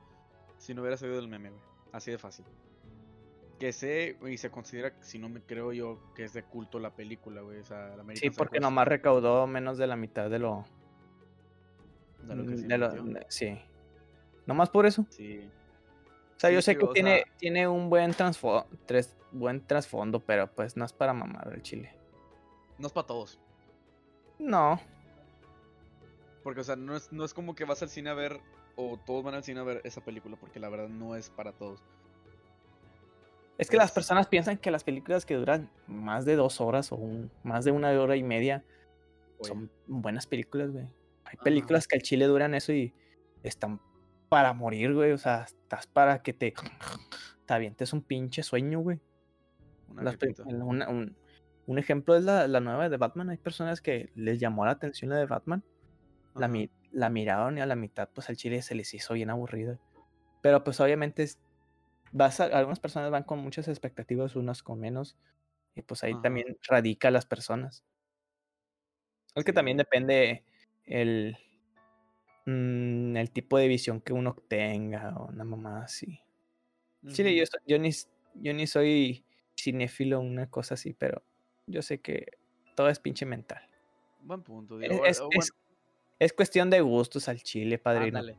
[0.59, 1.61] Si no hubiera sabido del meme, güey.
[1.93, 2.45] Así de fácil.
[3.59, 6.91] Que sé y se considera, si no me creo yo, que es de culto la
[6.95, 7.59] película, güey.
[7.61, 10.65] O sea, la Sí, porque Psycho nomás recaudó menos de la mitad de lo.
[12.23, 13.59] de lo que se de lo- de- sí.
[14.47, 15.05] Nomás por eso.
[15.11, 15.49] Sí.
[16.37, 18.13] O sea, Sí, yo sé que o tiene, sea- tiene un buen,
[18.87, 21.95] tres- buen trasfondo, pero pues no es para mamar el chile.
[22.79, 23.39] No es para todos.
[24.39, 24.81] No.
[26.43, 28.41] Porque, o sea, no es, no es como que vas al cine a ver.
[28.77, 30.37] O todos van al cine a ver esa película.
[30.41, 31.83] Porque la verdad no es para todos.
[33.59, 36.97] Es que las personas piensan que las películas que duran más de dos horas o
[36.97, 38.65] un- más de una hora y media
[39.39, 40.85] Oye, son buenas películas, güey.
[41.25, 41.45] Hay Ajá.
[41.45, 42.95] películas que al chile duran eso y
[43.43, 43.79] están
[44.31, 45.13] para morir, güey.
[45.13, 46.55] O sea, estás para que te,
[47.47, 48.99] te avientes un pinche sueño, güey.
[49.91, 51.15] una una- un,
[51.67, 53.29] un ejemplo es la, la nueva de Batman.
[53.29, 55.63] Hay personas que les llamó la atención la de Batman.
[56.35, 56.53] La, Ajá.
[56.53, 59.79] mi- la miraron y a la mitad, pues al chile se les hizo bien aburrido.
[60.43, 61.39] Pero pues obviamente es-
[62.13, 65.17] vas a- algunas personas van con muchas expectativas, unas con menos.
[65.75, 66.23] Y pues ahí Ajá.
[66.23, 67.85] también radica las personas.
[69.35, 70.45] Es que también depende
[70.85, 71.37] el,
[72.47, 76.21] mm, el tipo de visión que uno tenga o una mamá así.
[77.07, 77.91] Chile, yo, yo, ni,
[78.35, 79.25] yo ni soy
[79.59, 81.23] cinéfilo, una cosa así, pero
[81.67, 82.39] yo sé que
[82.77, 83.63] todo es pinche mental.
[84.23, 84.79] Buen punto.
[84.79, 85.53] Digo, es- es-
[86.21, 88.19] es cuestión de gustos al chile, padrino.
[88.19, 88.39] Ándale.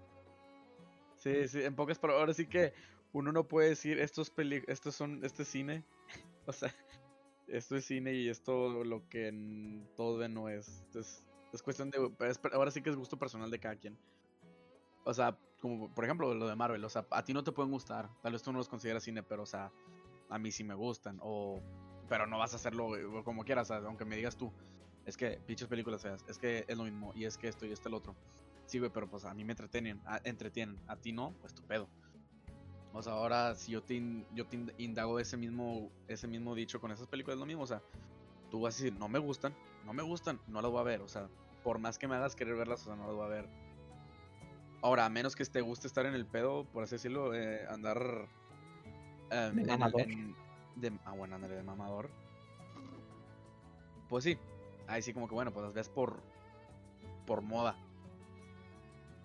[1.18, 2.74] Sí, sí, en pocas palabras, ahora sí que
[3.12, 5.84] uno no puede decir estos peli estos son, este es cine.
[6.48, 6.74] O sea,
[7.48, 10.84] esto es cine y esto lo que en todos ven no es.
[10.96, 12.12] Es, es cuestión de.
[12.54, 13.96] ahora sí que es gusto personal de cada quien.
[15.04, 17.72] O sea, como por ejemplo lo de Marvel, o sea, a ti no te pueden
[17.72, 19.72] gustar, tal vez tú no los consideras cine, pero o sea,
[20.30, 21.62] a mí sí me gustan, o
[22.10, 24.52] pero no vas a hacerlo eh, como quieras, aunque me digas tú,
[25.06, 27.72] es que pinches películas feas, es que es lo mismo, y es que esto y
[27.72, 28.16] este el otro.
[28.66, 31.64] Sí, güey, pero pues a mí me entretienen, a, entretienen, a ti no, pues tu
[31.64, 31.90] pedo.
[32.94, 36.56] O sea, ahora si yo te, in- yo te in- indago ese mismo, ese mismo
[36.56, 37.82] dicho con esas películas, es lo mismo, o sea,
[38.50, 41.02] tú vas a decir, no me gustan, no me gustan, no las voy a ver,
[41.02, 41.30] o sea,
[41.64, 43.48] por más que me hagas querer verlas, o sea, no las voy a ver.
[44.82, 48.28] Ahora, a menos que te guste estar en el pedo, por así decirlo, eh, andar...
[49.30, 50.02] eh, De en mamador.
[50.02, 50.36] en-
[50.76, 52.10] de- ah, bueno, ándale, de mamador.
[54.10, 54.38] Pues sí,
[54.92, 56.22] ahí sí como que bueno, pues las ves por,
[57.26, 57.76] por moda.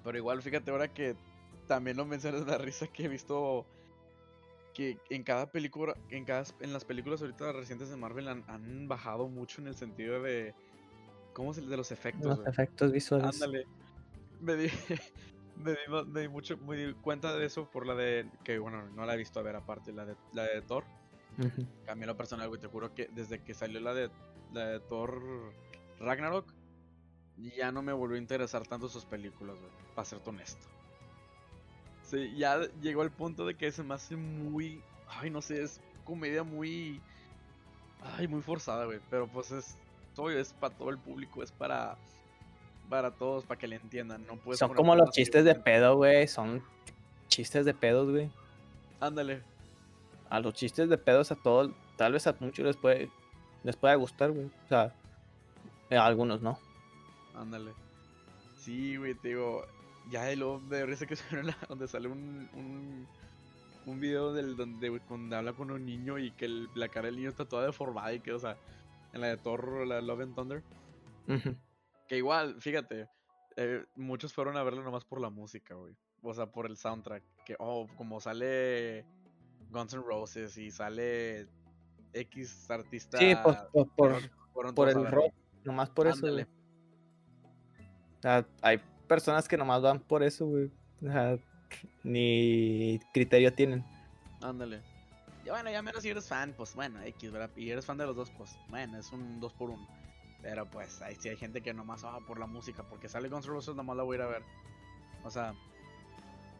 [0.04, 1.16] Pero igual, fíjate ahora que
[1.66, 3.66] también lo mencionas la risa que he visto
[4.72, 8.88] que en cada película, en cada, en las películas ahorita recientes de Marvel han, han
[8.88, 10.54] bajado mucho en el sentido de,
[11.32, 12.38] ¿cómo se de los efectos?
[12.38, 13.26] Los efectos visuales.
[13.26, 13.66] Ándale.
[14.40, 14.68] Me di,
[15.56, 18.86] me di, me di mucho, me di cuenta de eso por la de, que bueno,
[18.90, 20.84] no la he visto a ver aparte, la de, la de Thor.
[21.88, 24.10] A mí en lo personal, güey, te juro que desde que salió la de,
[24.52, 25.20] la de Thor
[26.00, 26.46] Ragnarok,
[27.56, 30.66] ya no me volvió a interesar tanto sus películas, güey, para serte honesto.
[32.02, 35.80] Sí, ya llegó al punto de que se me hace muy, ay, no sé, es
[36.04, 37.00] comedia muy,
[38.02, 39.76] ay, muy forzada, güey, pero pues es,
[40.14, 41.98] todo es para todo el público, es para,
[42.88, 46.26] para todos, para que le entiendan, no puedes Son como los chistes de pedo, güey.
[46.28, 46.62] Son
[47.28, 48.30] chistes de pedos, güey.
[49.00, 49.42] Ándale,
[50.30, 53.10] A los chistes de pedos a todos, tal vez a muchos les puede,
[53.66, 54.46] les pueda gustar, güey.
[54.46, 54.94] O sea,
[55.90, 56.58] a algunos no.
[57.34, 57.72] Ándale.
[58.58, 59.64] Sí, güey, te digo.
[60.08, 63.06] Ya luego me dio risa que salió donde sale un, un,
[63.86, 67.06] un video del donde, güey, cuando habla con un niño y que el- la cara
[67.06, 68.56] del niño está toda deformada y que, o sea,
[69.12, 70.62] en la de Thor, la de Love and Thunder.
[72.06, 73.08] Que igual, fíjate,
[73.56, 75.96] eh, muchos fueron a verlo nomás por la música, güey.
[76.22, 77.22] O sea, por el soundtrack.
[77.44, 79.04] Que, oh, como sale
[79.70, 81.48] Guns N' Roses y sale
[82.12, 83.18] X artista.
[83.18, 83.56] Sí, pues,
[83.94, 85.32] por, por, el rock.
[85.64, 86.44] Nomás por eso, Ándale.
[86.44, 86.56] güey.
[88.18, 90.70] O sea, hay personas que nomás van por eso, güey.
[91.02, 91.38] O sea,
[92.02, 93.84] ni criterio tienen.
[94.40, 94.82] Ándale.
[95.44, 97.50] Ya bueno, ya menos si eres fan, pues bueno, X, ¿verdad?
[97.56, 99.88] Y eres fan de los dos, pues bueno, es un 2 por 1
[100.42, 103.46] Pero pues ahí sí hay gente que nomás va por la música, porque sale Guns
[103.46, 104.42] N' Roses, nomás la voy a ir a ver.
[105.22, 105.54] O sea,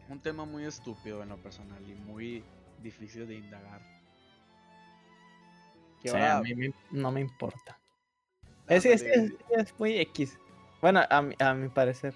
[0.07, 2.43] un tema muy estúpido en lo personal y muy
[2.81, 3.81] difícil de indagar.
[6.01, 7.77] Que O sea, ahora- a mí me- no me importa.
[8.67, 10.37] Es, es, es, es muy X.
[10.81, 12.13] Bueno, a mi, a mi parecer.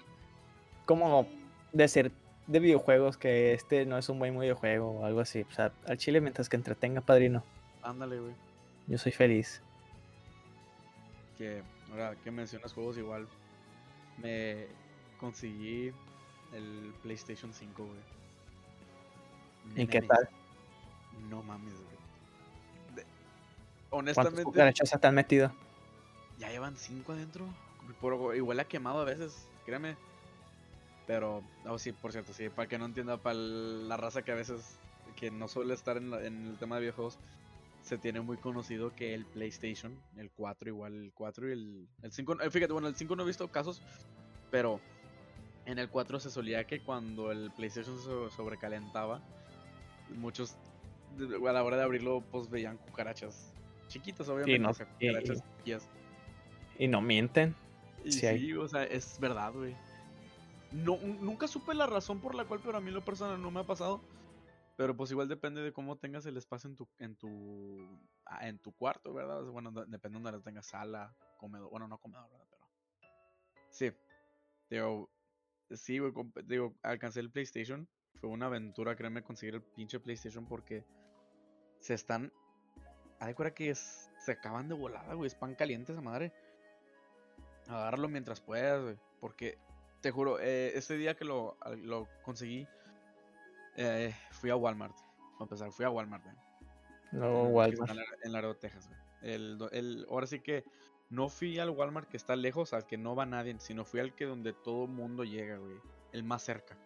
[0.84, 1.26] Como
[1.72, 2.12] de ser
[2.46, 5.42] de videojuegos, que este no es un buen videojuego o algo así.
[5.42, 7.42] O sea, al chile mientras que entretenga, padrino.
[7.82, 8.34] Ándale, güey.
[8.86, 9.62] Yo soy feliz.
[11.38, 13.26] Que ahora que mencionas juegos igual,
[14.18, 14.66] me
[15.18, 15.92] conseguí
[16.52, 19.82] el PlayStation 5, güey.
[19.82, 20.28] ¿Y qué tal?
[21.30, 21.91] No mames, güey.
[23.92, 25.52] De- ¿Cuántas Honestamente, cucarachas te han metido?
[26.38, 27.46] ya llevan 5 adentro.
[28.00, 29.96] Por, igual ha quemado a veces, créeme.
[31.06, 34.36] Pero, oh, sí, por cierto, sí, para que no entienda, para la raza que a
[34.36, 34.78] veces
[35.16, 37.18] que no suele estar en, la- en el tema de videojuegos,
[37.82, 42.12] se tiene muy conocido que el PlayStation, el 4 igual, el 4 y el, el
[42.12, 43.82] 5, eh, fíjate, bueno, el 5 no he visto casos,
[44.50, 44.80] pero
[45.66, 49.20] en el 4 se solía que cuando el PlayStation se so- sobrecalentaba,
[50.16, 50.54] muchos
[51.46, 53.51] a la hora de abrirlo, pues veían cucarachas
[53.92, 55.24] chiquitas, obviamente, no, y-
[55.58, 55.88] chiquillas.
[56.78, 57.54] Y no mienten.
[58.04, 58.52] Y Sí sí, hay.
[58.54, 59.74] o sea, es verdad, güey.
[60.72, 63.60] No, nunca supe la razón por la cual, pero a mí lo personal no me
[63.60, 64.00] ha pasado.
[64.76, 67.86] Pero pues igual depende de cómo tengas el espacio en tu, en tu,
[68.24, 69.42] ah, en tu cuarto, ¿verdad?
[69.44, 72.46] Bueno, de- depende de donde tengas sala, comedor, bueno, no comedor, ¿verdad?
[72.50, 72.66] Pero
[73.70, 73.92] sí,
[74.70, 75.10] digo,
[75.70, 76.12] sí, güey,
[76.46, 77.86] digo, alcancé el PlayStation.
[78.14, 80.84] Fue una aventura, créeme, conseguir el pinche PlayStation porque
[81.80, 82.32] se están,
[83.22, 86.32] haz de que es- se acaban de volada, güey, es pan caliente esa madre.
[87.68, 88.98] Agárralo mientras puedas, güey.
[89.20, 89.58] Porque,
[90.00, 92.66] te juro, eh, ese día que lo, lo conseguí,
[93.76, 94.96] eh, fui a Walmart.
[95.34, 96.36] Para empezar, fui a Walmart, güey.
[97.12, 97.90] No, Walmart.
[97.90, 99.00] En Lar- en Laredo, Texas, güey.
[99.22, 100.64] El, el- ahora sí que
[101.10, 104.14] no fui al Walmart que está lejos, al que no va nadie, sino fui al
[104.14, 105.76] que donde todo mundo llega, güey.
[106.12, 106.76] El más cerca.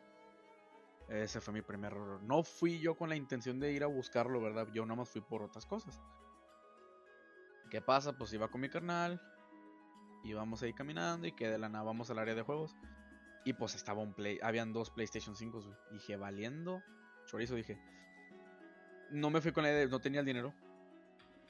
[1.08, 2.20] Ese fue mi primer error.
[2.22, 4.66] No fui yo con la intención de ir a buscarlo, ¿verdad?
[4.72, 6.02] Yo nada más fui por otras cosas.
[7.70, 8.16] ¿Qué pasa?
[8.16, 9.20] Pues iba con mi carnal.
[10.24, 12.76] Íbamos ahí caminando y que de la nada vamos al área de juegos.
[13.44, 14.38] Y pues estaba un play.
[14.42, 15.74] Habían dos PlayStation 5, güey.
[15.92, 16.82] Dije, valiendo.
[17.26, 17.78] Chorizo, dije.
[19.10, 20.52] No me fui con la idea, no tenía el dinero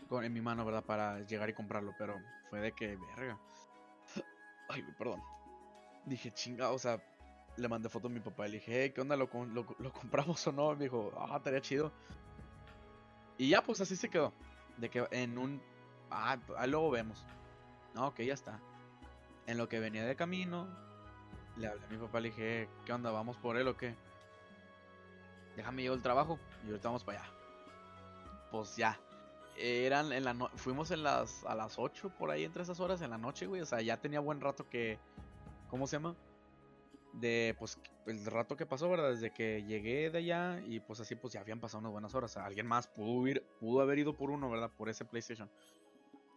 [0.09, 0.85] con, en mi mano, ¿verdad?
[0.85, 3.39] Para llegar y comprarlo, pero fue de que, verga.
[4.69, 5.23] Ay, perdón.
[6.05, 7.03] Dije, chinga, o sea,
[7.57, 9.17] le mandé foto a mi papá y le dije, hey, ¿qué onda?
[9.17, 10.75] ¿Lo, lo, lo compramos o no?
[10.75, 11.93] Me dijo, ah, estaría chido.
[13.39, 14.33] Y ya, pues así se quedó.
[14.77, 15.63] De que en un.
[16.11, 17.25] Ah, ahí luego vemos.
[17.95, 18.61] No, ok, ya está.
[19.47, 20.67] En lo que venía de camino,
[21.57, 23.11] le hablé a mi papá, le dije, ¿qué onda?
[23.11, 23.95] ¿Vamos por él o qué?
[25.57, 27.31] Déjame llevo el trabajo y ahorita vamos para allá.
[28.51, 28.99] Pues ya.
[29.59, 33.01] Eran en la no- fuimos en las a las 8 por ahí entre esas horas
[33.01, 33.63] en la noche, güey.
[33.63, 34.99] O sea, ya tenía buen rato que.
[35.71, 36.15] ¿Cómo se llama?
[37.15, 39.11] De pues el rato que pasó, ¿verdad?
[39.11, 42.33] Desde que llegué de allá y pues así pues ya habían pasado unas buenas horas.
[42.33, 44.71] O sea, alguien más pudo ir, pudo haber ido por uno, ¿verdad?
[44.77, 45.51] Por ese PlayStation.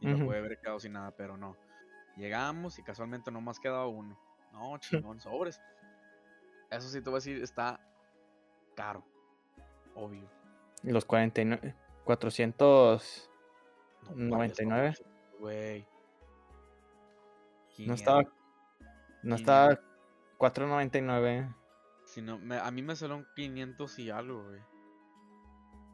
[0.01, 0.25] Y me Ujú.
[0.27, 1.55] puede haber quedado sin nada, pero no.
[2.15, 4.17] Llegamos y casualmente nomás quedaba uno.
[4.53, 5.59] No, chingón, sobres.
[6.69, 7.79] Eso sí te voy a decir, está
[8.75, 9.03] caro.
[9.95, 10.29] Obvio.
[10.83, 11.75] Los 49.
[12.05, 13.29] 400.
[14.15, 14.95] No, 99.
[15.39, 15.87] Güey.
[17.79, 18.23] No estaba.
[18.23, 18.39] 500.
[19.23, 19.39] No 500.
[19.39, 19.79] estaba
[20.37, 21.55] 4.99.
[22.05, 24.61] Si no, me- a mí me salieron 500 y algo, güey.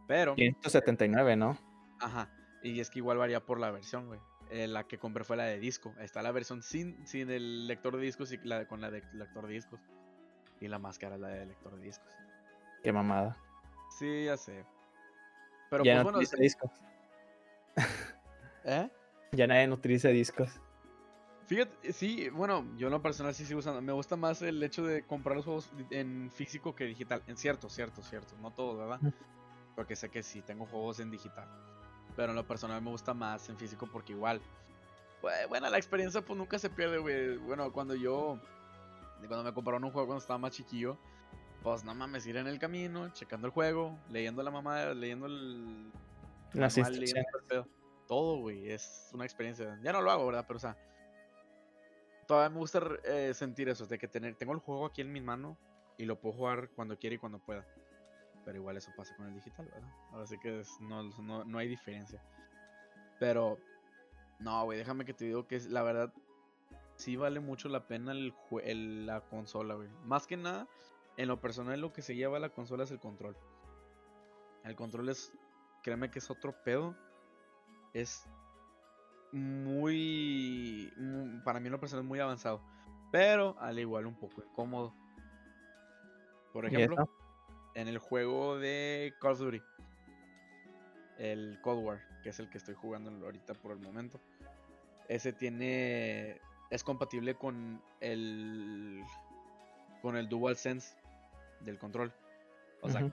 [0.07, 1.57] Pero, 579, ¿no?
[1.99, 2.29] ajá.
[2.65, 4.19] Y es que igual varía por la versión, güey.
[4.49, 5.93] Eh, la que compré fue la de disco.
[5.99, 9.45] Está la versión sin, sin el lector de discos y la con la de lector
[9.45, 9.79] de discos.
[10.59, 12.11] Y la más cara es la de lector de discos.
[12.81, 13.37] Qué mamada.
[13.99, 14.65] Sí, ya sé.
[15.69, 16.71] Pero ya pues no bueno, utiliza discos.
[18.65, 18.89] ¿eh?
[19.33, 20.59] Ya nadie no utiliza discos.
[21.45, 23.79] Fíjate, sí, bueno, yo en lo personal sí sigo usando.
[23.79, 27.21] Me gusta más el hecho de comprar los juegos en físico que digital.
[27.27, 28.35] En cierto, cierto, cierto.
[28.41, 29.13] No todos, ¿verdad?
[29.75, 31.47] Porque sé que sí, tengo juegos en digital.
[32.15, 34.41] Pero en lo personal me gusta más en físico porque igual.
[35.49, 37.37] Bueno, la experiencia pues nunca se pierde, güey.
[37.37, 38.39] Bueno, cuando yo.
[39.27, 40.97] Cuando me compraron un juego cuando estaba más chiquillo.
[41.63, 45.91] Pues no mames, ir en el camino, checando el juego, leyendo la mamá, leyendo el.
[46.53, 47.25] Las manual, leyendo instrucciones.
[47.33, 47.67] el pedo.
[48.07, 49.79] Todo, güey, es una experiencia.
[49.81, 50.45] Ya no lo hago, ¿verdad?
[50.47, 50.77] Pero, o sea,
[52.27, 55.21] todavía me gusta eh, sentir eso, de que tener, tengo el juego aquí en mi
[55.21, 55.57] mano
[55.97, 57.65] y lo puedo jugar cuando quiera y cuando pueda.
[58.45, 59.89] Pero igual eso pasa con el digital, ¿verdad?
[60.11, 62.21] Ahora sí que es- no, no, no hay diferencia.
[63.19, 63.59] Pero,
[64.39, 66.13] no, güey, déjame que te digo que la verdad,
[66.95, 69.89] sí vale mucho la pena el, la consola, güey.
[70.03, 70.67] Más que nada,
[71.17, 73.35] en lo personal, lo que se lleva a la consola es el control.
[74.63, 75.31] El control es,
[75.83, 76.95] créeme que es otro pedo.
[77.93, 78.27] Es
[79.31, 82.61] muy, mu- para mí en lo personal es muy avanzado.
[83.11, 84.93] Pero al igual un poco incómodo.
[86.53, 87.09] Por ¿Y ejemplo?
[87.75, 89.61] En el juego de Call of Duty.
[91.19, 94.19] El Cold War, que es el que estoy jugando ahorita por el momento.
[95.07, 96.41] Ese tiene.
[96.69, 99.03] Es compatible con el.
[100.01, 100.97] Con el DualSense
[101.61, 102.11] del control.
[102.81, 103.11] O sea,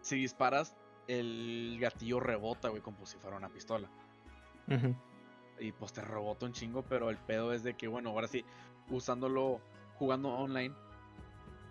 [0.00, 0.76] si disparas,
[1.08, 3.88] el gatillo rebota, güey, como si fuera una pistola.
[5.58, 8.44] Y pues te rebota un chingo, pero el pedo es de que, bueno, ahora sí,
[8.90, 9.60] usándolo,
[9.98, 10.74] jugando online,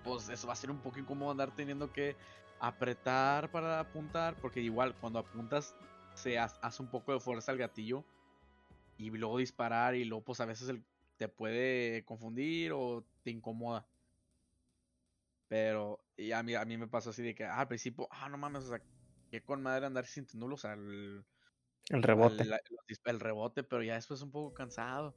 [0.05, 2.15] pues eso va a ser un poco incómodo andar teniendo que
[2.59, 5.75] apretar para apuntar, porque igual cuando apuntas
[6.13, 8.05] se ha- hace un poco de fuerza al gatillo
[8.97, 10.83] y luego disparar y luego pues a veces el-
[11.17, 13.85] te puede confundir o te incomoda.
[15.47, 18.29] Pero y a mí, a mí me pasó así de que ah, al principio, ah,
[18.29, 18.81] no mames, o sea,
[19.31, 21.23] que con madre andar sintiéndolo, o sea, el,
[21.89, 22.43] El rebote.
[22.43, 22.61] al- la-
[23.05, 25.13] el rebote, pero ya después un poco cansado.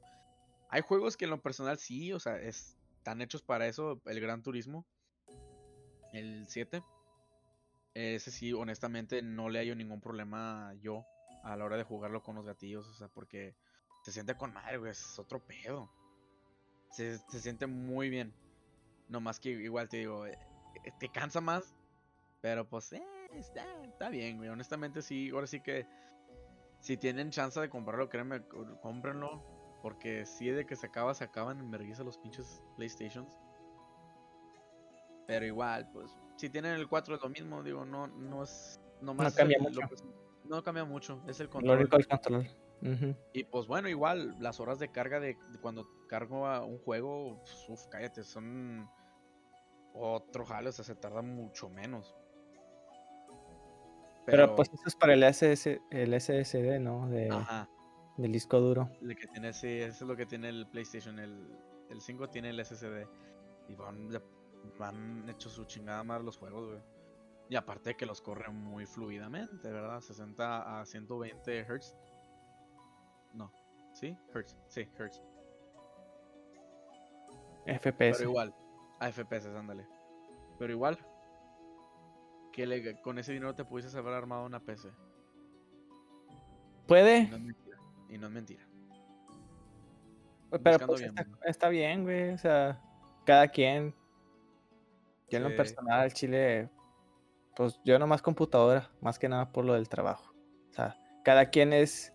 [0.69, 4.01] Hay juegos que en lo personal sí, o sea, es- están hechos para eso.
[4.05, 4.85] El Gran Turismo,
[6.13, 6.83] el 7.
[7.95, 11.05] Ese sí, honestamente, no le hallo ningún problema yo
[11.43, 13.55] a la hora de jugarlo con los gatillos, o sea, porque
[14.03, 15.89] se siente con madre, güey, es otro pedo.
[16.91, 18.33] Se, se siente muy bien.
[19.07, 20.37] No más que igual te digo, eh,
[20.83, 21.75] eh, te cansa más,
[22.41, 24.49] pero pues, eh, está, está bien, güey.
[24.49, 25.87] Honestamente, sí, ahora sí que
[26.81, 28.43] si tienen chance de comprarlo, créanme,
[28.81, 29.58] cómprenlo.
[29.81, 33.37] Porque si de que se acaba, se acaban en vergüenza los pinches PlayStations.
[35.27, 38.79] Pero igual, pues, si tienen el 4 es lo mismo, digo, no, no es.
[39.01, 39.81] No, cambia el- mucho.
[39.81, 40.19] lo
[40.55, 41.77] no cambia mucho, es el Lo control.
[41.77, 42.47] único el control.
[43.33, 47.39] Y pues bueno, igual, las horas de carga de, de cuando cargo a un juego,
[47.41, 48.89] pues, uf, cállate, son
[49.93, 52.15] otro jale, o sea, se tarda mucho menos.
[54.25, 57.07] Pero, pues eso es para el, SS, el SSD, ¿no?
[57.09, 57.67] De, Ajá,
[58.19, 58.89] Del disco duro.
[59.01, 61.47] el que tiene, sí, eso es lo que tiene el PlayStation, el,
[61.89, 63.07] el 5 tiene el SSD.
[63.69, 64.21] Y van, ya-
[64.77, 66.81] van hecho su chingada madre los juegos, güey.
[67.49, 70.01] Y aparte que los corre muy fluidamente, ¿verdad?
[70.01, 71.95] 60 a 120 Hz.
[73.33, 73.51] No,
[73.93, 74.17] ¿sí?
[74.33, 75.21] Hz, sí, Hz.
[77.65, 78.17] FPS.
[78.17, 78.53] Pero igual,
[78.99, 79.87] a FPS, ándale.
[80.57, 80.97] Pero igual,
[82.51, 84.91] que le- con ese dinero te pudieses haber armado una PC.
[86.87, 87.29] Puede.
[88.09, 88.63] Y no es mentira.
[90.63, 91.13] pero pues bien,
[91.45, 92.31] está, bien, güey.
[92.31, 92.81] O sea,
[93.25, 93.93] cada quien
[95.29, 96.69] Yo en lo personal al chile,
[97.55, 100.33] pues yo nomás computadora, más que nada por lo del trabajo.
[100.69, 102.13] O sea, cada quien es,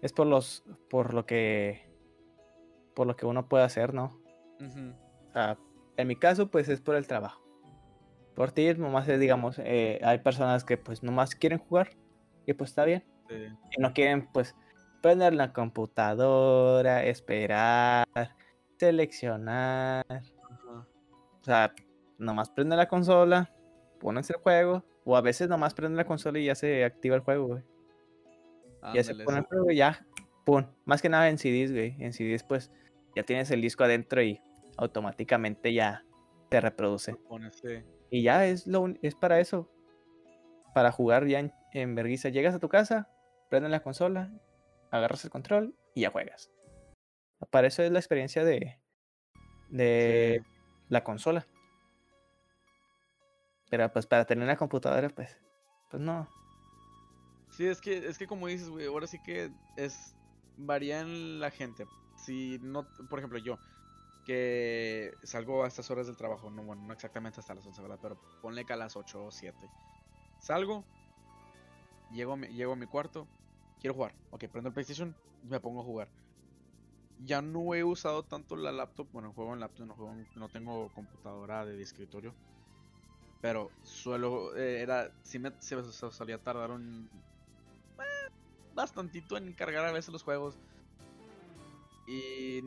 [0.00, 1.90] es por los, por lo que,
[2.94, 4.18] por lo que uno puede hacer, ¿no?
[4.60, 5.58] O sea,
[5.96, 7.42] en mi caso, pues es por el trabajo.
[8.34, 11.90] Por ti, nomás es, digamos, eh, hay personas que pues nomás quieren jugar
[12.46, 13.04] y pues está bien.
[13.28, 13.34] Sí.
[13.76, 14.56] Y no quieren pues
[15.04, 18.06] prender la computadora, esperar,
[18.78, 20.06] seleccionar.
[20.08, 20.88] Ajá.
[21.42, 21.74] O sea,
[22.16, 23.52] nomás prende la consola,
[24.00, 27.20] pones el juego, o a veces nomás prende la consola y ya se activa el
[27.20, 27.62] juego, güey.
[28.94, 30.06] Ya se pone el juego y ya,
[30.46, 30.64] pum.
[30.86, 31.96] Más que nada en CDs, güey.
[31.98, 32.70] En CDs pues
[33.14, 34.40] ya tienes el disco adentro y
[34.78, 36.02] automáticamente ya
[36.48, 37.14] te reproduce.
[37.28, 37.84] Pone, sí.
[38.08, 39.70] Y ya es lo es para eso.
[40.74, 41.94] Para jugar ya en, en.
[41.94, 43.10] Llegas a tu casa,
[43.50, 44.32] prendes la consola,
[44.94, 46.50] agarras el control y ya juegas.
[47.50, 48.78] Para eso es la experiencia de,
[49.68, 50.50] de Sí.
[50.88, 51.46] la consola.
[53.70, 55.36] Pero pues para tener una computadora, pues,
[55.90, 56.28] pues no.
[57.50, 60.14] Sí, es que, es que como dices, güey, ahora sí que es.
[60.56, 61.84] Varía en la gente.
[62.16, 63.58] Si no, por ejemplo, yo,
[64.24, 67.98] que salgo a estas horas del trabajo, no, bueno, no exactamente hasta las 11, ¿verdad?
[68.00, 69.58] Pero ponle que a las 8 o 7.
[70.38, 70.84] Salgo,
[72.12, 73.26] llego llego a mi cuarto,
[73.84, 74.14] quiero jugar.
[74.30, 76.08] Ok, prendo el PlayStation, me pongo a jugar.
[77.18, 80.48] Ya no he usado tanto la laptop, bueno, juego en laptop, no, juego en- no
[80.48, 82.34] tengo computadora de escritorio.
[83.42, 87.10] Pero suelo, eh, era, sí me se, se tardar un,
[87.98, 88.30] eh,
[88.74, 90.56] bastantito en cargar a veces los juegos.
[92.06, 92.62] Y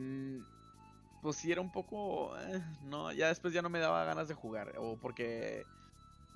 [1.20, 4.34] pues sí era un poco, eh, no, ya después ya no me daba ganas de
[4.34, 4.72] jugar.
[4.78, 5.66] O porque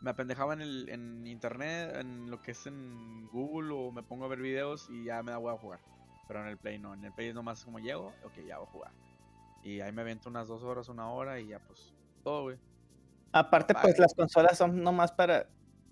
[0.03, 4.25] me apendejaba en, el, en internet, en lo que es en Google, o me pongo
[4.25, 5.81] a ver videos y ya me da huevo a jugar.
[6.29, 8.67] Pero en el Play no, en el Play es nomás como llego, ok, ya voy
[8.67, 8.91] a jugar.
[9.63, 11.93] Y ahí me avento unas dos horas, una hora y ya pues
[12.25, 12.59] todo, güey.
[13.33, 15.47] Aparte, pues las consolas son nomás para.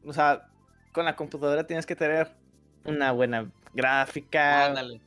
[0.04, 0.48] O sea,
[0.92, 2.34] con la computadora tienes que tener
[2.84, 4.66] una buena gráfica.
[4.66, 5.00] Ándale.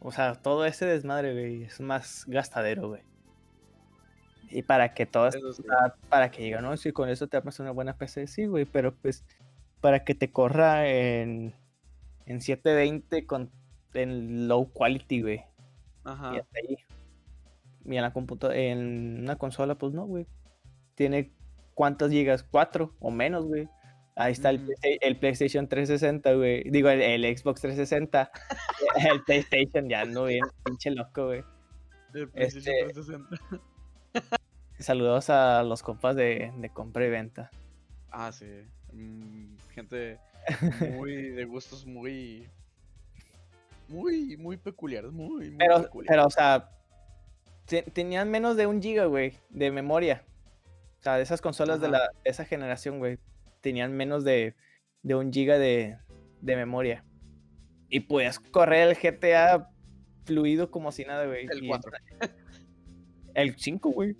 [0.00, 3.02] O sea, todo ese desmadre, güey, es más gastadero, güey.
[4.52, 5.62] Y para que sí.
[5.70, 8.64] Ah, para que digan, no, si con eso te armas una buena PC, sí, güey,
[8.64, 9.24] pero pues
[9.80, 11.54] para que te corra en,
[12.26, 13.50] en 720 con
[13.94, 15.36] en low quality, güey.
[15.36, 15.44] Y
[16.04, 16.30] Ajá.
[16.30, 16.76] hasta ahí.
[17.84, 20.26] Y en la computadora, en una consola, pues no, güey.
[20.94, 21.32] Tiene
[21.74, 23.68] cuántas gigas, cuatro o menos, güey.
[24.14, 24.66] Ahí está el, Ujú.
[24.66, 26.64] Playsta- el PlayStation 360, güey.
[26.70, 28.30] Digo, el, el Xbox 360.
[29.12, 31.42] el PlayStation ya ando bien pinche loco, güey.
[32.14, 33.36] El PlayStation este- 360.
[34.82, 37.50] Saludos a los compas de, de compra y venta.
[38.10, 38.46] Ah, sí.
[38.92, 40.18] Mm, gente
[40.96, 42.46] muy de gustos muy.
[43.88, 45.12] Muy, muy peculiares.
[45.12, 46.08] Muy, muy Pero, peculiares.
[46.08, 46.70] pero, o sea,
[47.66, 50.24] te- tenían menos de un giga, güey, de memoria.
[51.00, 53.18] O sea, de esas consolas de, la, de esa generación, güey,
[53.60, 54.54] tenían menos de,
[55.02, 55.98] de un giga de,
[56.40, 57.04] de memoria.
[57.88, 59.68] Y podías correr el GTA
[60.24, 61.46] fluido como si nada, güey.
[61.50, 61.92] El y 4.
[63.34, 64.16] El 5, güey.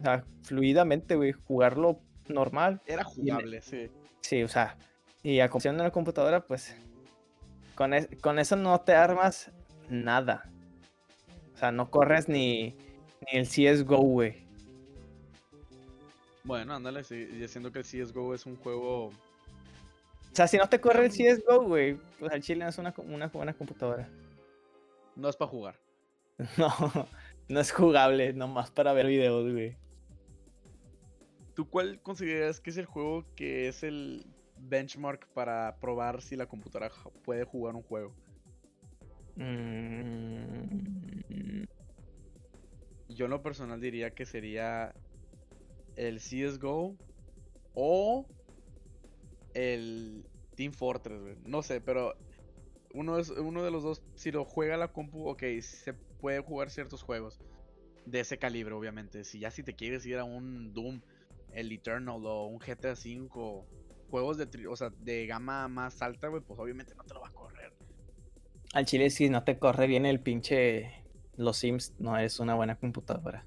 [0.00, 2.80] O sea, fluidamente, güey, jugarlo normal.
[2.86, 3.90] Era jugable, sí.
[4.20, 4.76] Sí, o sea,
[5.22, 6.74] y a comparación de la computadora, pues
[7.74, 9.50] con, es- con eso no te armas
[9.88, 10.50] nada.
[11.54, 12.74] O sea, no corres ni,
[13.30, 14.42] ni el CSGO, güey.
[16.44, 17.28] Bueno, ándale, sí.
[17.38, 19.06] Y siendo que el CSGO es un juego.
[19.08, 19.12] O
[20.32, 23.26] sea, si no te corre el CSGO, güey, pues al chile no es una, una
[23.28, 24.08] buena computadora.
[25.16, 25.76] No es para jugar.
[26.56, 26.70] No,
[27.48, 29.76] no es jugable, nomás para ver videos, güey.
[31.60, 34.24] ¿Tú cuál consideras que es el juego que es el
[34.56, 36.90] benchmark para probar si la computadora
[37.22, 38.14] puede jugar un juego?
[39.36, 40.70] Mm,
[43.10, 44.94] Yo en lo personal diría que sería
[45.96, 46.96] el CSGO
[47.74, 48.26] o
[49.52, 51.36] el Team Fortress, güey.
[51.44, 52.14] No sé, pero
[52.94, 55.92] uno, es, uno de los dos, si lo juega la compu, ok, se
[56.22, 57.38] puede jugar ciertos juegos
[58.06, 59.24] de ese calibre, obviamente.
[59.24, 61.02] Si ya si te quieres ir a un Doom,
[61.54, 63.64] el Eternal o un GTA V,
[64.10, 67.20] juegos de, tri- o sea, de gama más alta, güey, pues obviamente no te lo
[67.20, 67.72] va a correr.
[68.72, 70.94] Al chile, si no te corre bien el pinche.
[71.36, 73.46] Los Sims, no es una buena computadora.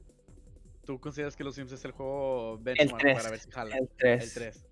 [0.86, 3.78] ¿Tú consideras que los Sims es el juego benchmark 3, para ver si jala?
[3.78, 4.24] El 3.
[4.24, 4.66] El 3.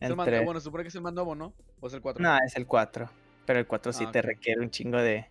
[0.00, 0.44] El 3.
[0.44, 1.54] bueno, supone que es el más nuevo, ¿no?
[1.80, 2.22] ¿O es el 4?
[2.22, 3.08] No, es el 4.
[3.46, 4.24] Pero el 4 sí Ah, te ok.
[4.26, 5.26] requiere un chingo de,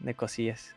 [0.00, 0.74] de cosillas.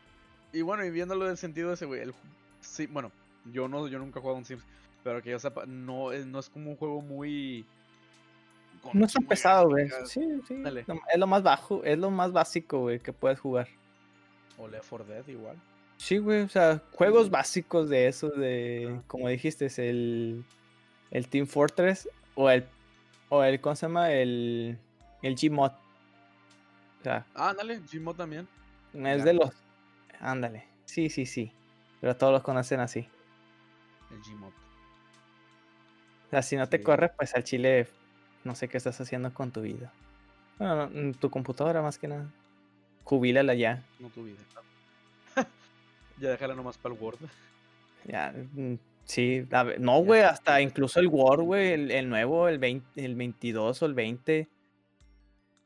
[0.52, 2.14] Y bueno, y viéndolo del sentido ese, güey, el,
[2.60, 3.10] sí, bueno,
[3.52, 4.64] yo no, yo nunca he jugado un Sims,
[5.04, 7.64] pero que yo sepa, no es, no es como un juego muy...
[8.92, 9.88] No es tan muy pesado, güey.
[10.06, 10.60] Sí, sí.
[10.62, 10.84] Dale.
[11.12, 13.68] Es lo más bajo, es lo más básico, güey, que puedes jugar.
[14.58, 15.56] O Left 4 Dead igual.
[15.98, 20.44] Sí, güey, o sea, juegos básicos de eso, de, como dijiste, es el,
[21.12, 22.66] el Team Fortress o el,
[23.28, 24.10] o el, ¿cómo se llama?
[24.10, 24.78] El,
[25.22, 25.70] el Gmod.
[25.70, 28.48] O sea, Ah, ándale, Gmod también.
[28.94, 29.24] es Ya.
[29.24, 29.50] de los,
[30.18, 31.52] ándale, sí, sí, sí,
[32.00, 33.06] pero todos los conocen así.
[34.10, 34.52] El Gmod.
[36.32, 36.82] Sea, si no te Sí.
[36.82, 37.86] corre, pues al chile,
[38.44, 39.92] no sé qué estás haciendo con tu vida.
[40.58, 42.26] Bueno, no, mm, tu computadora más que nada.
[43.04, 43.84] Jubílala ya.
[44.00, 44.38] No tu vida.
[46.18, 47.18] ya déjala nomás para el Word.
[48.06, 48.74] Ya, mm,
[49.04, 53.04] sí, a ver, no, güey, hasta incluso el Word, güey, el, el nuevo, el 20,
[53.04, 54.48] el 22 o el 20,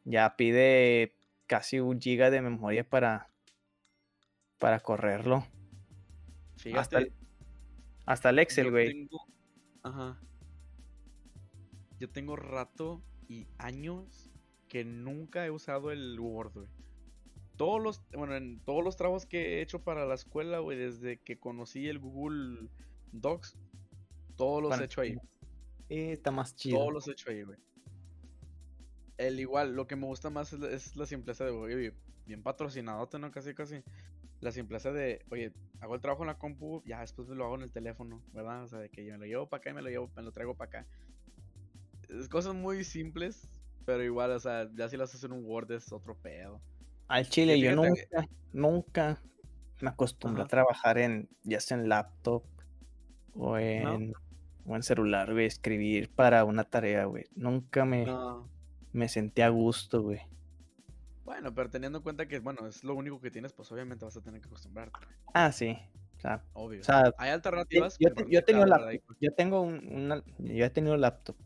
[0.05, 1.13] ya pide
[1.47, 3.29] casi un giga de memoria para,
[4.59, 5.47] para correrlo.
[6.57, 6.81] Fíjate.
[6.81, 7.13] Hasta el,
[8.05, 8.89] hasta el Excel, güey.
[8.89, 9.27] tengo-
[9.85, 10.17] Ajá.
[11.99, 14.31] Yo tengo rato y años
[14.69, 16.69] que nunca he usado el Word, güey.
[17.57, 21.19] Todos los, bueno, en todos los trabajos que he hecho para la escuela, güey, desde
[21.19, 22.69] que conocí el Google
[23.13, 23.57] Docs,
[24.37, 25.17] todos los Bueno, he hecho ahí.
[25.89, 26.79] Sí, está más chido.
[26.79, 27.59] Todos los he hecho ahí, güey.
[29.17, 31.95] El igual, lo que me gusta más es la, es la simpleza de, oye,
[32.27, 33.31] bien patrocinadote, ¿no?
[33.31, 33.83] Casi, casi.
[34.41, 37.55] La simpleza de, oye, hago el trabajo en la compu, ya después me lo hago
[37.55, 38.65] en el teléfono, ¿verdad?
[38.65, 40.23] O sea, de que yo me lo llevo para acá y me lo llevo, me
[40.23, 40.87] lo traigo para acá.
[42.31, 43.47] Cosas muy simples,
[43.85, 46.61] pero igual, o sea, ya si las haces en un Word es otro pedo.
[47.09, 49.23] Al chile, yo que- nunca, nunca
[49.81, 52.43] me acostumbré a trabajar en, ya sea en laptop
[53.35, 54.13] o en,
[54.67, 57.25] o en celular, güey, escribir para una tarea, güey.
[57.35, 58.49] Nunca me, No.
[58.93, 60.21] me sentí a gusto, güey.
[61.25, 64.17] Bueno, pero teniendo en cuenta que, bueno, es lo único que tienes, pues obviamente vas
[64.17, 64.99] a tener que acostumbrarte,
[65.35, 65.77] Ah, sí.
[66.17, 66.81] O sea, obvio.
[66.81, 67.97] o sea, Hay alternativas.
[68.01, 68.43] yo, te- yo
[69.35, 71.37] tengo un- una, yo he tenido laptop,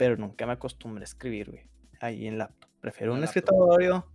[0.00, 1.68] pero nunca me acostumbré a escribir, güey,
[2.00, 2.70] ahí en laptop.
[2.80, 3.42] Prefiero En un laptop.
[3.44, 4.06] escritorio,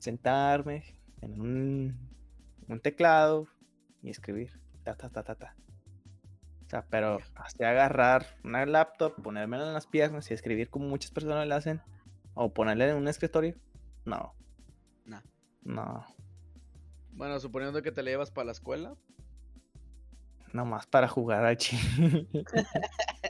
[0.00, 2.10] sentarme en un,
[2.66, 3.46] un teclado
[4.02, 5.54] y escribir, ta, ta, ta, ta, ta.
[6.66, 11.12] O sea, pero hasta agarrar una laptop, ponérmela en las piernas y escribir como muchas
[11.12, 11.80] personas lo hacen,
[12.34, 13.54] o ponerle en un escritorio,
[14.04, 14.34] no.
[15.04, 15.20] Nah.
[15.62, 16.04] No,
[17.12, 18.96] Bueno, suponiendo que te la llevas para la escuela,
[20.52, 22.28] Nomás para jugar al chile.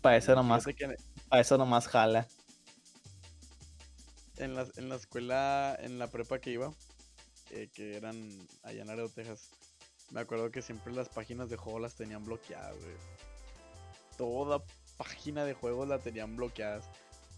[0.00, 2.26] para eso nomás, fíjate que para eso nomás jala.
[4.36, 6.72] en la, en la escuela, en la prepa que iba,
[7.50, 8.16] eh, que eran
[8.62, 9.50] allá en Laredo, Texas,
[10.10, 12.96] me acuerdo que siempre las páginas de juego las tenían bloqueadas, güey.
[14.16, 14.62] Toda
[14.96, 16.84] página de juegos la tenían bloqueadas.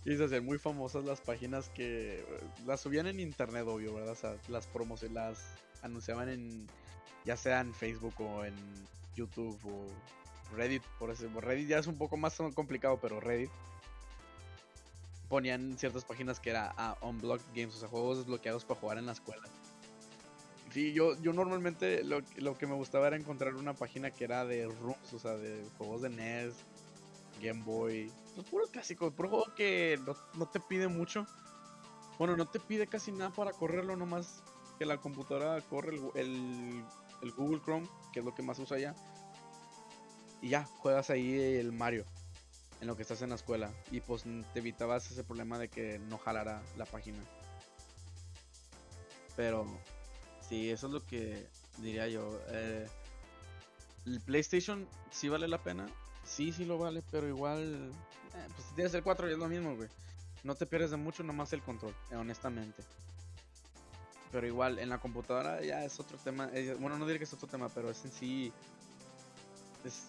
[0.04, 2.24] Y se hacían muy famosas las páginas que eh,
[2.66, 4.12] las subían en internet, obvio, ¿verdad?
[4.12, 5.38] O sea, las promos las
[5.82, 6.66] anunciaban en,
[7.24, 8.54] ya sea en Facebook o en
[9.14, 9.86] YouTube o
[10.56, 11.28] Reddit, por eso.
[11.40, 13.50] Reddit ya es un poco más complicado, pero Reddit
[15.28, 19.06] ponían ciertas páginas que era ah, unblocked games, o sea, juegos desbloqueados para jugar en
[19.06, 19.42] la escuela.
[20.72, 24.44] Sí, yo, yo normalmente lo, lo que me gustaba era encontrar una página que era
[24.44, 26.54] de rooms, o sea, de juegos de NES,
[27.42, 31.26] Game Boy, pues puro clásico, puro juego que no, no te pide mucho.
[32.18, 34.42] Bueno, no te pide casi nada para correrlo, nomás
[34.78, 36.84] que la computadora corre el, el,
[37.22, 38.94] el Google Chrome, que es lo que más usa ya.
[40.42, 42.04] Y ya, juegas ahí el Mario
[42.80, 43.70] en lo que estás en la escuela.
[43.90, 47.18] Y pues te evitabas ese problema de que no jalara la página.
[49.36, 49.66] Pero
[50.46, 51.46] sí, eso es lo que
[51.78, 52.40] diría yo.
[52.48, 52.86] eh,
[54.04, 55.86] el PlayStation sí vale la pena.
[56.24, 57.92] Sí, sí lo vale, pero igual.
[58.34, 59.88] eh, pues si tienes el 4 y es lo mismo, güey.
[60.42, 62.82] No te pierdes de mucho, nomás el control, eh, honestamente.
[64.32, 66.50] Pero igual, en la computadora ya es otro tema.
[66.52, 68.52] eh, bueno, no diré que es otro tema, pero es en sí.
[69.84, 70.08] Es,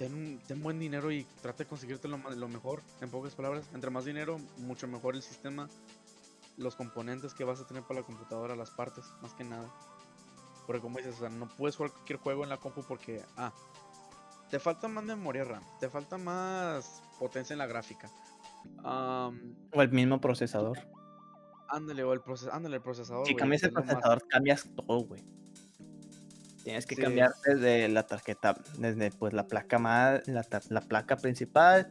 [0.00, 2.82] ten, ten buen dinero y trata de conseguirte lo, mejor.
[3.02, 5.68] En pocas palabras, entre más dinero, mucho mejor el sistema.
[6.56, 9.68] Los componentes que vas a tener para la computadora, las partes, más que nada.
[10.66, 13.52] Porque como dices, o sea, no puedes jugar cualquier juego en la compu porque, ah,
[14.50, 18.10] te falta más memoria RAM, te falta más potencia en la gráfica.
[18.82, 20.78] O el mismo procesador.
[21.68, 23.26] ándale, o el, proces ándale, el procesador.
[23.26, 25.22] Si güey, cambias el más- procesador, cambias todo, güey.
[26.64, 27.02] Tienes que Sí.
[27.02, 30.42] cambiar desde la tarjeta, desde pues la placa más, la,
[30.82, 31.90] placa principal,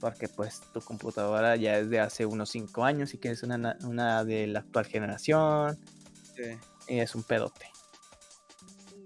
[0.00, 4.24] porque pues tu computadora ya es de hace unos 5 años y una, na- una
[4.24, 5.78] de la actual generación
[6.34, 6.42] Sí.
[6.88, 7.66] y es un pedote.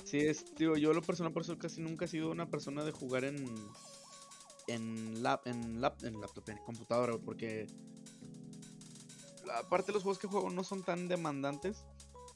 [0.05, 2.93] Sí, es, digo, yo lo personal por eso casi nunca he sido una persona de
[2.93, 3.45] jugar en
[4.67, 7.67] en lap, en lap, en laptop, en computadora, porque
[9.57, 11.85] aparte los juegos que juego no son tan demandantes.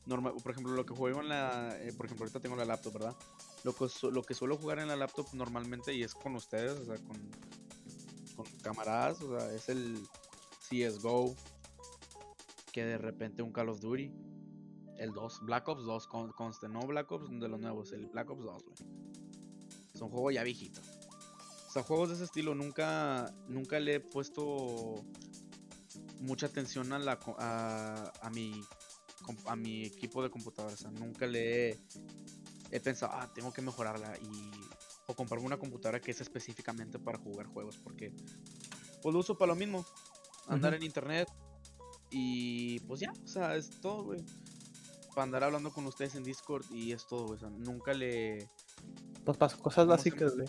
[0.06, 2.92] Normal, por ejemplo, lo que juego en la, eh, por ejemplo, ahorita tengo la laptop,
[2.92, 3.16] ¿verdad?
[3.62, 6.84] Lo que, lo que suelo jugar en la laptop normalmente y es con ustedes, o
[6.84, 7.16] sea, con,
[8.36, 10.06] con camaradas, o sea, es el
[10.68, 11.34] CSGO,
[12.72, 14.12] que de repente un Call of Duty,
[14.98, 18.28] el 2, Black Ops 2, con, conste, no Black Ops de los nuevos, el Black
[18.30, 18.76] Ops 2, güey.
[19.94, 20.80] Es un juego ya viejito.
[21.68, 25.04] O sea, juegos de ese estilo nunca, nunca le he puesto
[26.20, 28.62] mucha atención a, la, a, a mi,
[29.46, 30.74] a mi equipo de computadora.
[30.74, 31.78] O sea, nunca le he,
[32.70, 34.50] he pensado, ah, tengo que mejorarla y
[35.06, 37.76] o comprarme una computadora que es específicamente para jugar juegos.
[37.76, 38.12] Porque
[39.02, 39.84] pues lo uso para lo mismo.
[40.46, 41.28] Andar en internet
[42.10, 44.24] y pues ya, o sea, es todo, güey.
[45.14, 47.36] Para andar hablando con ustedes en Discord y es todo, güey.
[47.36, 48.48] O sea, nunca le...
[49.24, 50.48] Pues para cosas ¿Cómo se básicas, güey.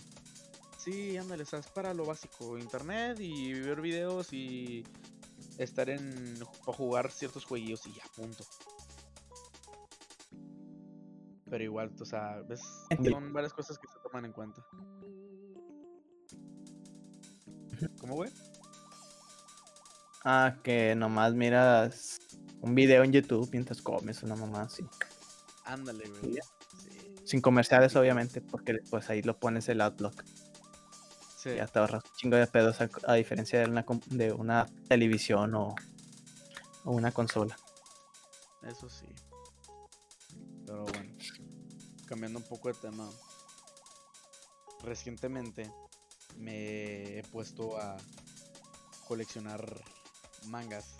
[0.78, 2.60] Sí, ándale, o sea, es para lo básico.
[2.60, 4.84] Internet y ver videos y
[5.58, 6.36] estar en...
[6.66, 8.44] o jugar ciertos jueguillos y ya, punto.
[11.50, 12.62] Pero igual, o sea, ves,
[13.10, 14.66] son varias cosas que se toman en cuenta.
[18.00, 18.32] ¿Cómo, güey?
[20.24, 22.20] Ah, que nomás miras
[22.62, 24.84] un video en YouTube mientras comes una mamá así.
[25.66, 26.34] Ándale, güey.
[26.34, 27.16] Sí.
[27.24, 30.24] Sin comerciales, obviamente, porque pues ahí lo pones el adblock.
[31.46, 31.58] Sí.
[31.58, 35.54] Ya te ahorras un chingo de pedos a, a diferencia de una, de una televisión
[35.54, 35.76] o,
[36.86, 37.56] o una consola.
[38.64, 39.06] Eso sí.
[40.66, 41.14] Pero bueno,
[42.08, 43.08] cambiando un poco de tema.
[44.82, 45.72] Recientemente
[46.40, 47.96] me he puesto a
[49.08, 49.64] coleccionar
[50.48, 50.96] mangas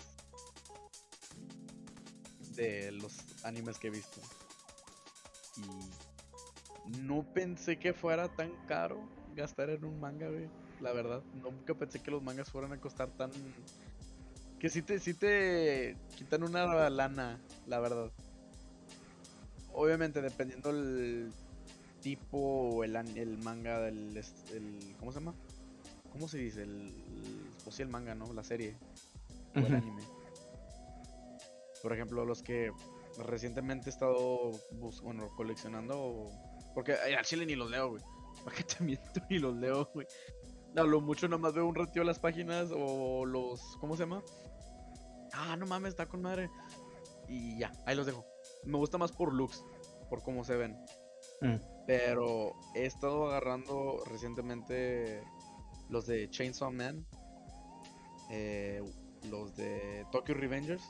[2.54, 4.20] de los animes que he visto.
[5.56, 10.48] Y no pensé que fuera tan caro gastar en un manga, güey.
[10.80, 13.30] La verdad, nunca pensé que los mangas fueran a costar tan
[14.58, 18.10] que sí te, sí te quitan una lana, la verdad.
[19.72, 21.30] Obviamente, dependiendo el
[22.00, 24.16] tipo o el, an- el manga del...
[24.16, 25.34] el- ¿Cómo se llama?
[26.10, 26.62] ¿Cómo se dice?
[26.62, 28.32] El, el- pues sí, el manga, ¿no?
[28.32, 28.74] La serie.
[29.54, 30.02] O el anime.
[31.82, 32.72] Por ejemplo, los que
[33.18, 34.52] recientemente he estado
[35.02, 36.30] bueno, coleccionando.
[36.74, 38.02] Porque ay, al chile ni los leo, güey.
[38.46, 39.20] ¿Para qué te miento?
[39.28, 40.06] Ni los leo, güey.
[40.76, 43.76] A lo mucho nomás veo un ratito las páginas o los.
[43.80, 44.22] ¿Cómo se llama?
[45.32, 46.48] Ah, no mames, está con madre.
[47.28, 48.24] Y ya, ahí los dejo.
[48.64, 49.64] Me gusta más por looks,
[50.08, 50.78] por cómo se ven.
[51.40, 51.56] Mm.
[51.88, 55.24] Pero he estado agarrando recientemente
[55.88, 57.04] los de Chainsaw Man,
[58.30, 58.80] eh,
[59.28, 60.84] los de Tokyo Revengers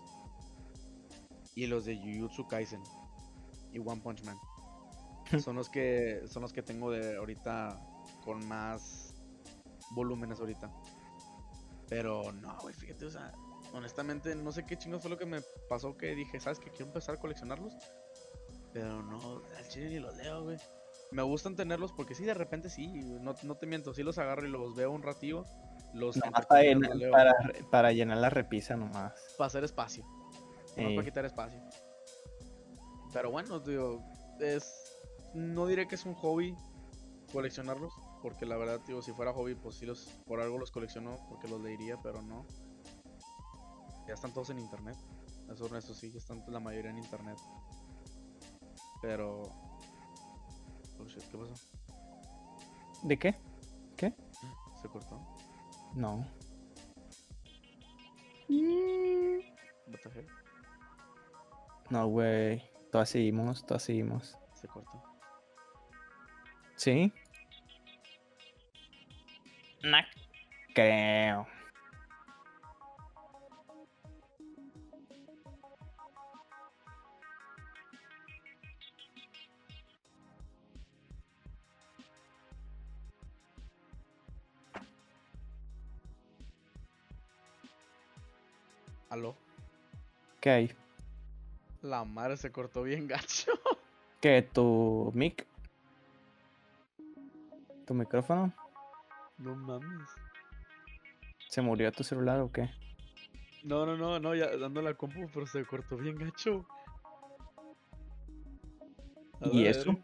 [1.55, 2.83] y los de Jujutsu Kaisen
[3.73, 4.37] y One Punch Man.
[5.45, 7.77] son los que son los que tengo de ahorita
[8.25, 9.15] con más
[9.91, 10.71] volúmenes ahorita.
[11.89, 13.33] Pero no, güey, fíjate, o sea,
[13.73, 16.71] honestamente no sé qué chingo fue lo que me pasó que dije, ¿sabes qué?
[16.71, 17.75] Quiero empezar a coleccionarlos.
[18.73, 20.59] Pero no, al chile ni los leo, güey.
[21.13, 24.47] Me gustan tenerlos porque sí, de repente sí, no, no te miento, sí los agarro
[24.47, 25.45] y los veo un ratillo.
[25.95, 27.33] Los Nomás para, llenar, los leo para,
[27.71, 29.13] para llenar la repisa nomás.
[29.39, 30.05] para hacer espacio.
[30.77, 31.61] No Eh, para quitar espacio.
[33.13, 34.05] Pero bueno, digo,
[34.41, 34.86] es.
[35.37, 36.57] No diré que es un hobby
[37.31, 37.93] coleccionarlos.
[38.23, 40.07] Porque la verdad, digo, si fuera hobby, pues sí los.
[40.27, 42.47] Por algo los colecciono porque los leería, pero no.
[44.09, 44.97] Ya están todos en internet.
[45.53, 47.37] Eso, eso sí, ya están la mayoría en internet.
[49.03, 49.43] Pero.
[50.99, 51.55] Oh shit, ¿qué pasó?
[53.03, 53.35] ¿De qué?
[53.97, 54.15] ¿Qué?
[54.81, 55.21] ¿Se cortó?
[55.95, 56.27] No.
[59.89, 60.29] What the heck?
[61.91, 62.63] No, güey.
[62.91, 64.39] Todas seguimos, todas seguimos.
[64.55, 65.16] Se cortó.
[66.77, 67.13] ¿Sí?
[69.83, 69.99] No
[70.75, 71.47] creo.
[89.09, 89.35] ¿Aló?
[90.41, 90.73] ¿Qué hay?
[91.81, 93.53] La madre se cortó bien gacho.
[94.21, 94.43] ¿Qué?
[94.43, 95.47] ¿Tu mic?
[97.87, 98.53] ¿Tu micrófono?
[99.39, 100.11] No mames.
[101.49, 102.69] ¿Se murió tu celular o qué?
[103.63, 106.67] No, no, no, no, ya dando la compu, pero se cortó bien gacho.
[109.41, 109.71] A ¿Y ver.
[109.71, 109.97] eso?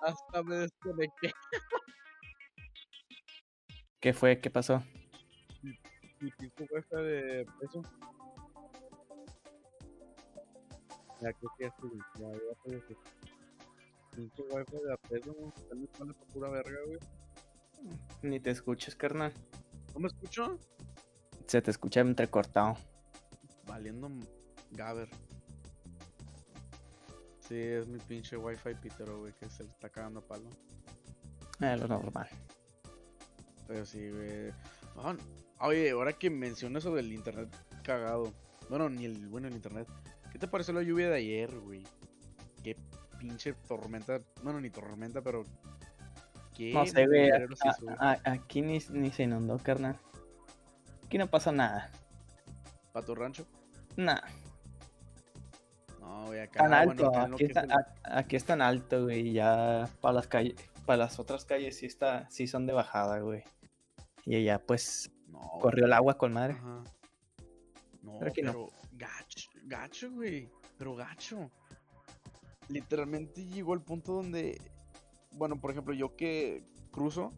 [0.00, 1.32] Hasta me desconecté.
[4.00, 4.40] ¿Qué fue?
[4.40, 4.82] ¿Qué pasó?
[6.24, 7.82] Mi pinche wifi de peso.
[11.20, 12.96] Ya creo que ya estoy, ya, ya estoy aquí.
[14.16, 15.34] Pinche wifi de a peso,
[15.68, 16.98] ya me sale por pura verga, güey.
[18.22, 19.34] Ni te escuches, carnal.
[19.92, 20.58] ¿No me escucho?
[21.46, 22.78] Se te escucha entrecortado.
[23.66, 24.08] Valiendo
[24.70, 25.10] Gaber.
[27.40, 30.48] Sí, es mi pinche wifi pitero, güey, que se le está cagando a palo.
[31.60, 32.30] Eh, lo normal.
[33.68, 34.50] Pero sí, güey.
[34.96, 35.14] Ah,
[35.60, 37.48] Oye, ahora que mencionas eso del internet
[37.82, 38.32] cagado.
[38.68, 39.88] Bueno, ni el bueno el internet.
[40.32, 41.84] ¿Qué te pareció la lluvia de ayer, güey?
[42.62, 42.76] Qué
[43.18, 44.20] pinche tormenta.
[44.42, 45.44] Bueno, ni tormenta, pero.
[46.56, 47.30] ¿Qué No sé, güey.
[48.24, 49.98] Aquí ni, ni se inundó, carnal.
[51.06, 51.90] Aquí no pasa nada.
[52.92, 53.46] ¿Pa' tu rancho?
[53.96, 54.24] Nada.
[56.00, 56.68] No, güey, acá.
[56.68, 57.28] Tan bueno, alto.
[57.28, 59.32] lo aquí, está, el- a- aquí es tan alto, güey.
[59.32, 60.54] Ya para las calles,
[60.86, 63.42] para las otras calles sí está, sí son de bajada, güey.
[64.24, 66.54] Y allá pues No, corrió el agua con madre.
[66.54, 66.84] Ajá.
[68.02, 68.52] No, Pero aquí no.
[68.52, 70.48] pero gacho, gacho, güey.
[70.78, 71.50] Pero gacho.
[72.68, 74.60] Literalmente llegó al punto donde,
[75.32, 77.32] bueno, por ejemplo, yo que cruzo,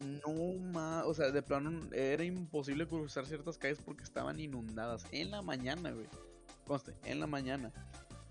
[0.00, 5.30] no más, o sea, de plano era imposible cruzar ciertas calles porque estaban inundadas en
[5.30, 6.06] la mañana, güey.
[6.66, 7.72] Conste, en la mañana.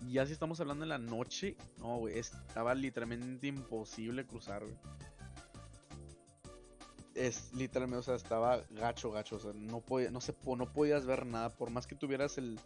[0.06, 4.76] Y ya si estamos hablando en la noche, no, güey, estaba literalmente imposible cruzar, güey.
[7.20, 11.04] Es literalmente, o sea, estaba gacho, gacho, o sea, no podía, no se, no podías
[11.04, 12.58] ver nada, por más que tuvieras el,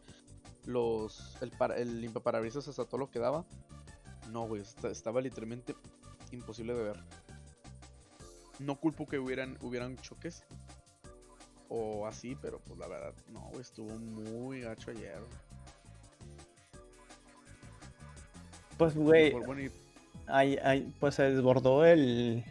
[0.64, 3.44] los, el, para, el limpiaparabrisas hasta todo lo que daba,
[4.30, 5.74] no, güey, esta- estaba literalmente
[6.30, 6.96] imposible de ver.
[8.60, 10.44] No culpo que hubieran, hubieran choques
[11.68, 15.18] o así, pero pues la verdad, no, güey, estuvo muy gacho ayer.
[18.78, 19.70] Pues, güey, bueno, y-
[20.28, 22.44] ahí, ahí, pues se desbordó el.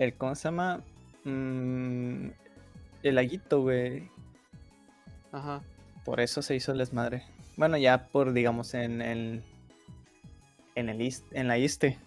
[0.00, 0.80] El ¿Cómo se llama?
[1.24, 2.28] Mm,
[3.02, 4.08] el laguito, güey.
[5.32, 5.62] ajá,
[6.04, 7.22] Por eso se hizo el desmadre.
[7.56, 9.42] Bueno, ya por, digamos, en el.
[10.74, 11.98] En el en la Iste.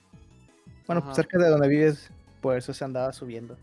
[0.87, 1.15] Bueno, pues Ajá.
[1.15, 3.57] cerca de donde vives, por eso se andaba subiendo.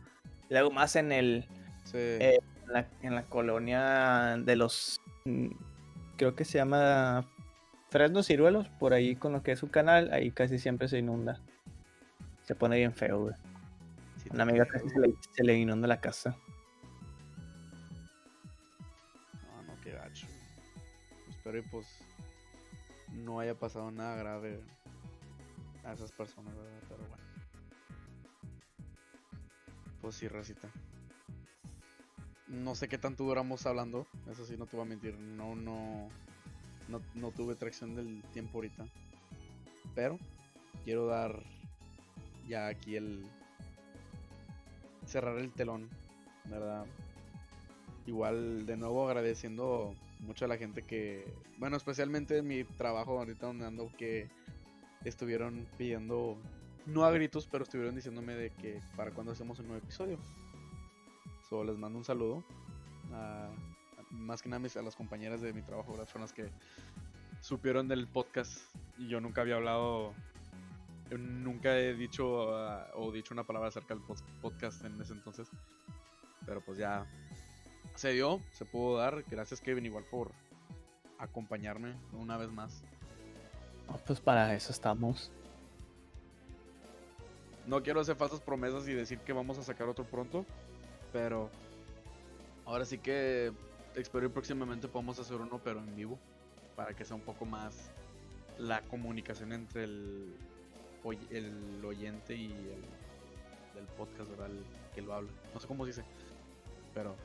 [0.49, 1.45] Luego más en el.
[1.85, 5.01] sí, Eh, en la, en la colonia de los.
[5.25, 5.49] mm,
[6.17, 7.27] Creo que se llama.
[7.91, 11.41] Fresnos Ciruelos, por ahí con lo que es su canal, ahí casi siempre se inunda.
[12.45, 13.35] Se pone bien feo, güey.
[14.31, 16.37] Una amiga casi se le, se le inunda la casa.
[19.47, 20.27] No, no, qué gacho.
[21.29, 21.87] Espero y pues
[23.13, 24.61] no haya pasado nada grave
[25.85, 26.81] a esas personas, ¿verdad?
[26.89, 27.25] Pero bueno.
[30.01, 30.69] Pues sí, Racita.
[32.47, 35.19] No sé qué tanto duramos hablando, eso sí, no te voy a mentir.
[35.19, 36.09] No, no,
[36.89, 38.87] no, no tuve tracción del tiempo ahorita.
[39.95, 40.19] Pero
[40.85, 41.43] quiero dar
[42.49, 43.25] ya aquí el...
[45.11, 45.89] Cerrar el telón,
[46.45, 46.87] ¿verdad?
[48.07, 51.25] Igual, de nuevo agradeciendo mucho a la gente que,
[51.59, 54.29] bueno, especialmente en mi trabajo ahorita donde ando, que
[55.05, 56.37] estuvieron pidiendo,
[56.87, 60.19] no a gritos, pero estuvieron diciéndome de que para cuando hacemos un nuevo episodio.
[61.49, 62.45] So, les mando un saludo.
[63.13, 63.51] a-
[64.11, 66.07] más que nada a las compañeras de mi trabajo, ¿verdad?
[66.07, 66.49] Fueron las que
[67.41, 68.61] supieron del podcast
[68.99, 70.15] y yo nunca había hablado,
[71.19, 74.03] nunca he dicho ah, o dicho una palabra acerca del
[74.41, 75.49] podcast en ese entonces.
[76.47, 77.07] Pero pues ya
[77.95, 79.25] se dio, se pudo dar.
[79.29, 80.33] Gracias Kevin igual por
[81.19, 82.83] acompañarme una vez más.
[83.89, 85.31] No, pues para eso estamos.
[87.67, 90.47] No quiero hacer falsas promesas y decir que vamos a sacar otro pronto,
[91.13, 91.51] pero
[92.65, 93.53] ahora sí que
[93.95, 96.19] espero y próximamente podamos hacer uno, pero en vivo,
[96.75, 97.91] para que sea un poco más
[98.59, 100.35] la comunicación entre el,
[101.31, 102.83] el oyente y el
[103.75, 104.51] del podcast, ¿verdad?
[104.95, 105.31] Que lo habla.
[105.55, 106.05] No sé cómo se dice,
[106.95, 107.17] pero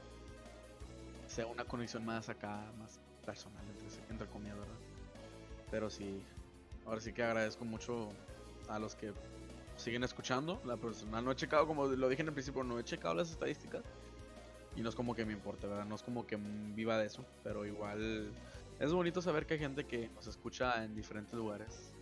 [1.28, 4.76] sea una conexión más acá, más personal, entre, entre comillas, ¿verdad?
[5.72, 6.24] Pero sí,
[6.86, 8.10] ahora sí que agradezco mucho
[8.70, 9.14] a los que
[9.76, 10.62] siguen escuchando.
[10.66, 13.32] La personal no he checado, como lo dije en el principio, no he checado las
[13.32, 13.84] estadísticas.
[14.76, 15.86] Y no es como que me importe, ¿verdad?
[15.86, 17.26] No es como que viva de eso.
[17.44, 18.34] Pero igual
[18.80, 21.95] es bonito saber que hay gente que nos escucha en diferentes lugares.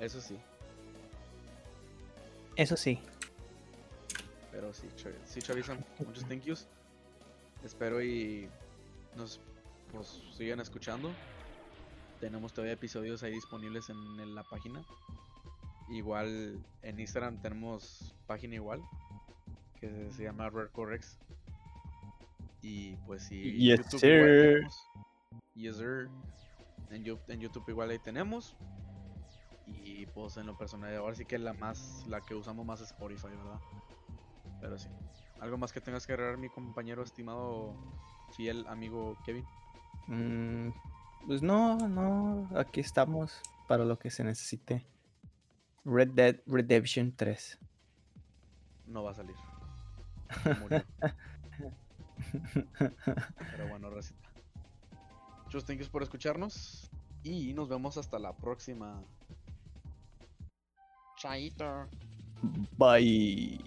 [0.00, 0.38] Eso sí,
[2.56, 2.98] Eso sí.
[4.50, 4.88] pero sí,
[5.26, 6.66] sí Chavizan, muchos thank yous.
[7.64, 8.48] Espero y
[9.16, 9.40] nos
[9.92, 11.10] pues, sigan escuchando.
[12.20, 14.82] Tenemos todavía episodios ahí disponibles en, en la página.
[15.90, 18.80] Igual en Instagram tenemos página igual
[19.80, 21.18] que se llama Rare Correx.
[22.62, 24.00] Y pues sí, Yes, igual sir.
[24.00, 24.86] tenemos.
[25.54, 26.08] Yes, sir.
[26.90, 28.56] En YouTube igual ahí tenemos.
[29.74, 32.90] Y pues en lo personal, ahora sí que la más, la que usamos más es
[32.90, 33.60] Spotify, ¿verdad?
[34.60, 34.88] Pero sí.
[35.40, 37.74] ¿Algo más que tengas que agregar, mi compañero estimado,
[38.36, 39.44] fiel amigo Kevin?
[40.06, 40.70] Mm,
[41.26, 42.48] pues no, no.
[42.58, 44.86] Aquí estamos para lo que se necesite.
[45.84, 47.58] Red Dead Redemption 3.
[48.86, 49.36] No va a salir.
[50.60, 50.84] Murió.
[53.50, 54.28] Pero bueno, Racita.
[55.44, 56.90] Muchos thank yous por escucharnos.
[57.22, 59.02] Y nos vemos hasta la próxima.
[61.20, 61.86] Chaito.
[62.78, 63.58] Bye.